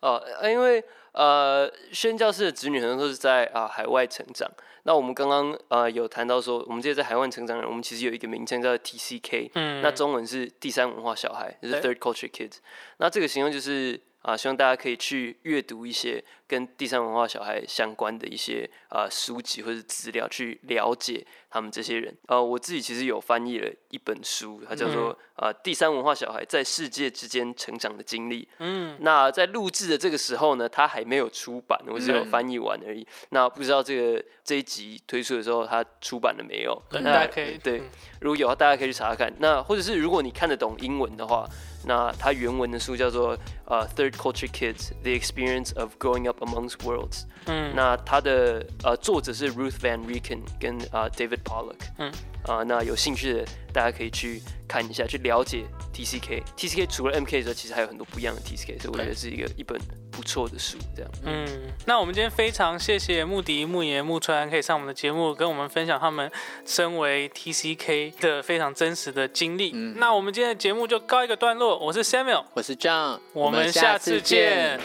[0.00, 4.48] 哦，呃因为呃，宣教士的子女很多都是在啊、海外成长。
[4.84, 12.58] 那我们刚刚呃有谈到说，我们这些在海外成长的人，我们其实有一个名称叫 TCK，嗯，那中文是第三文化小孩，就是 Third Culture Kids。
[12.98, 22.16] 那这个形容就是啊、希望大家可以去阅读一些跟第三文化小孩相关的一些啊、书籍或者资料，去了解他们这些人。
[22.26, 28.48] 呃，我自己其实有翻译了一本书，它叫做啊、第三文化小孩在世界之间成长的经历。
[28.58, 33.06] 嗯，那在录制的这个时候呢，它还没有出版，我只有翻译完而已。
[33.28, 36.82] 那不知道这个这一集推出的时候，它出版了没有？
[36.90, 37.90] 大家可以对嗯，
[38.22, 39.30] 如果有，大家可以去查查看。
[39.38, 41.46] 那或者是如果你看得懂英文的话，
[41.86, 47.08] 那它原文的书叫做呃《Third Culture Kids: The Experience of Growing Up Amongst Worlds》。
[47.46, 51.76] 嗯，那它的呃作者是 Ruth Van Reken 跟啊、David Pollock。
[51.98, 52.12] 嗯。
[52.44, 56.42] 啊、那有兴趣的大家可以去看一下，去了解 TCK。
[56.56, 59.78] TCK 除了 MK 之外，其实还有很多不一样的 TCK，所以我觉得是一个一本
[60.10, 60.78] 不错的书。
[60.96, 61.10] 这样。
[61.24, 61.46] 嗯，
[61.84, 66.30] 那我们今天非常谢谢穆迪、穆爷、穆川可以上我们的节目，跟我们分享他们
[66.64, 69.72] 身为 TCK 的非常真实的经历。
[69.74, 74.80] 嗯那我们今天的节目就告一个段落，我是 Samuel，我是 John，我们下次见。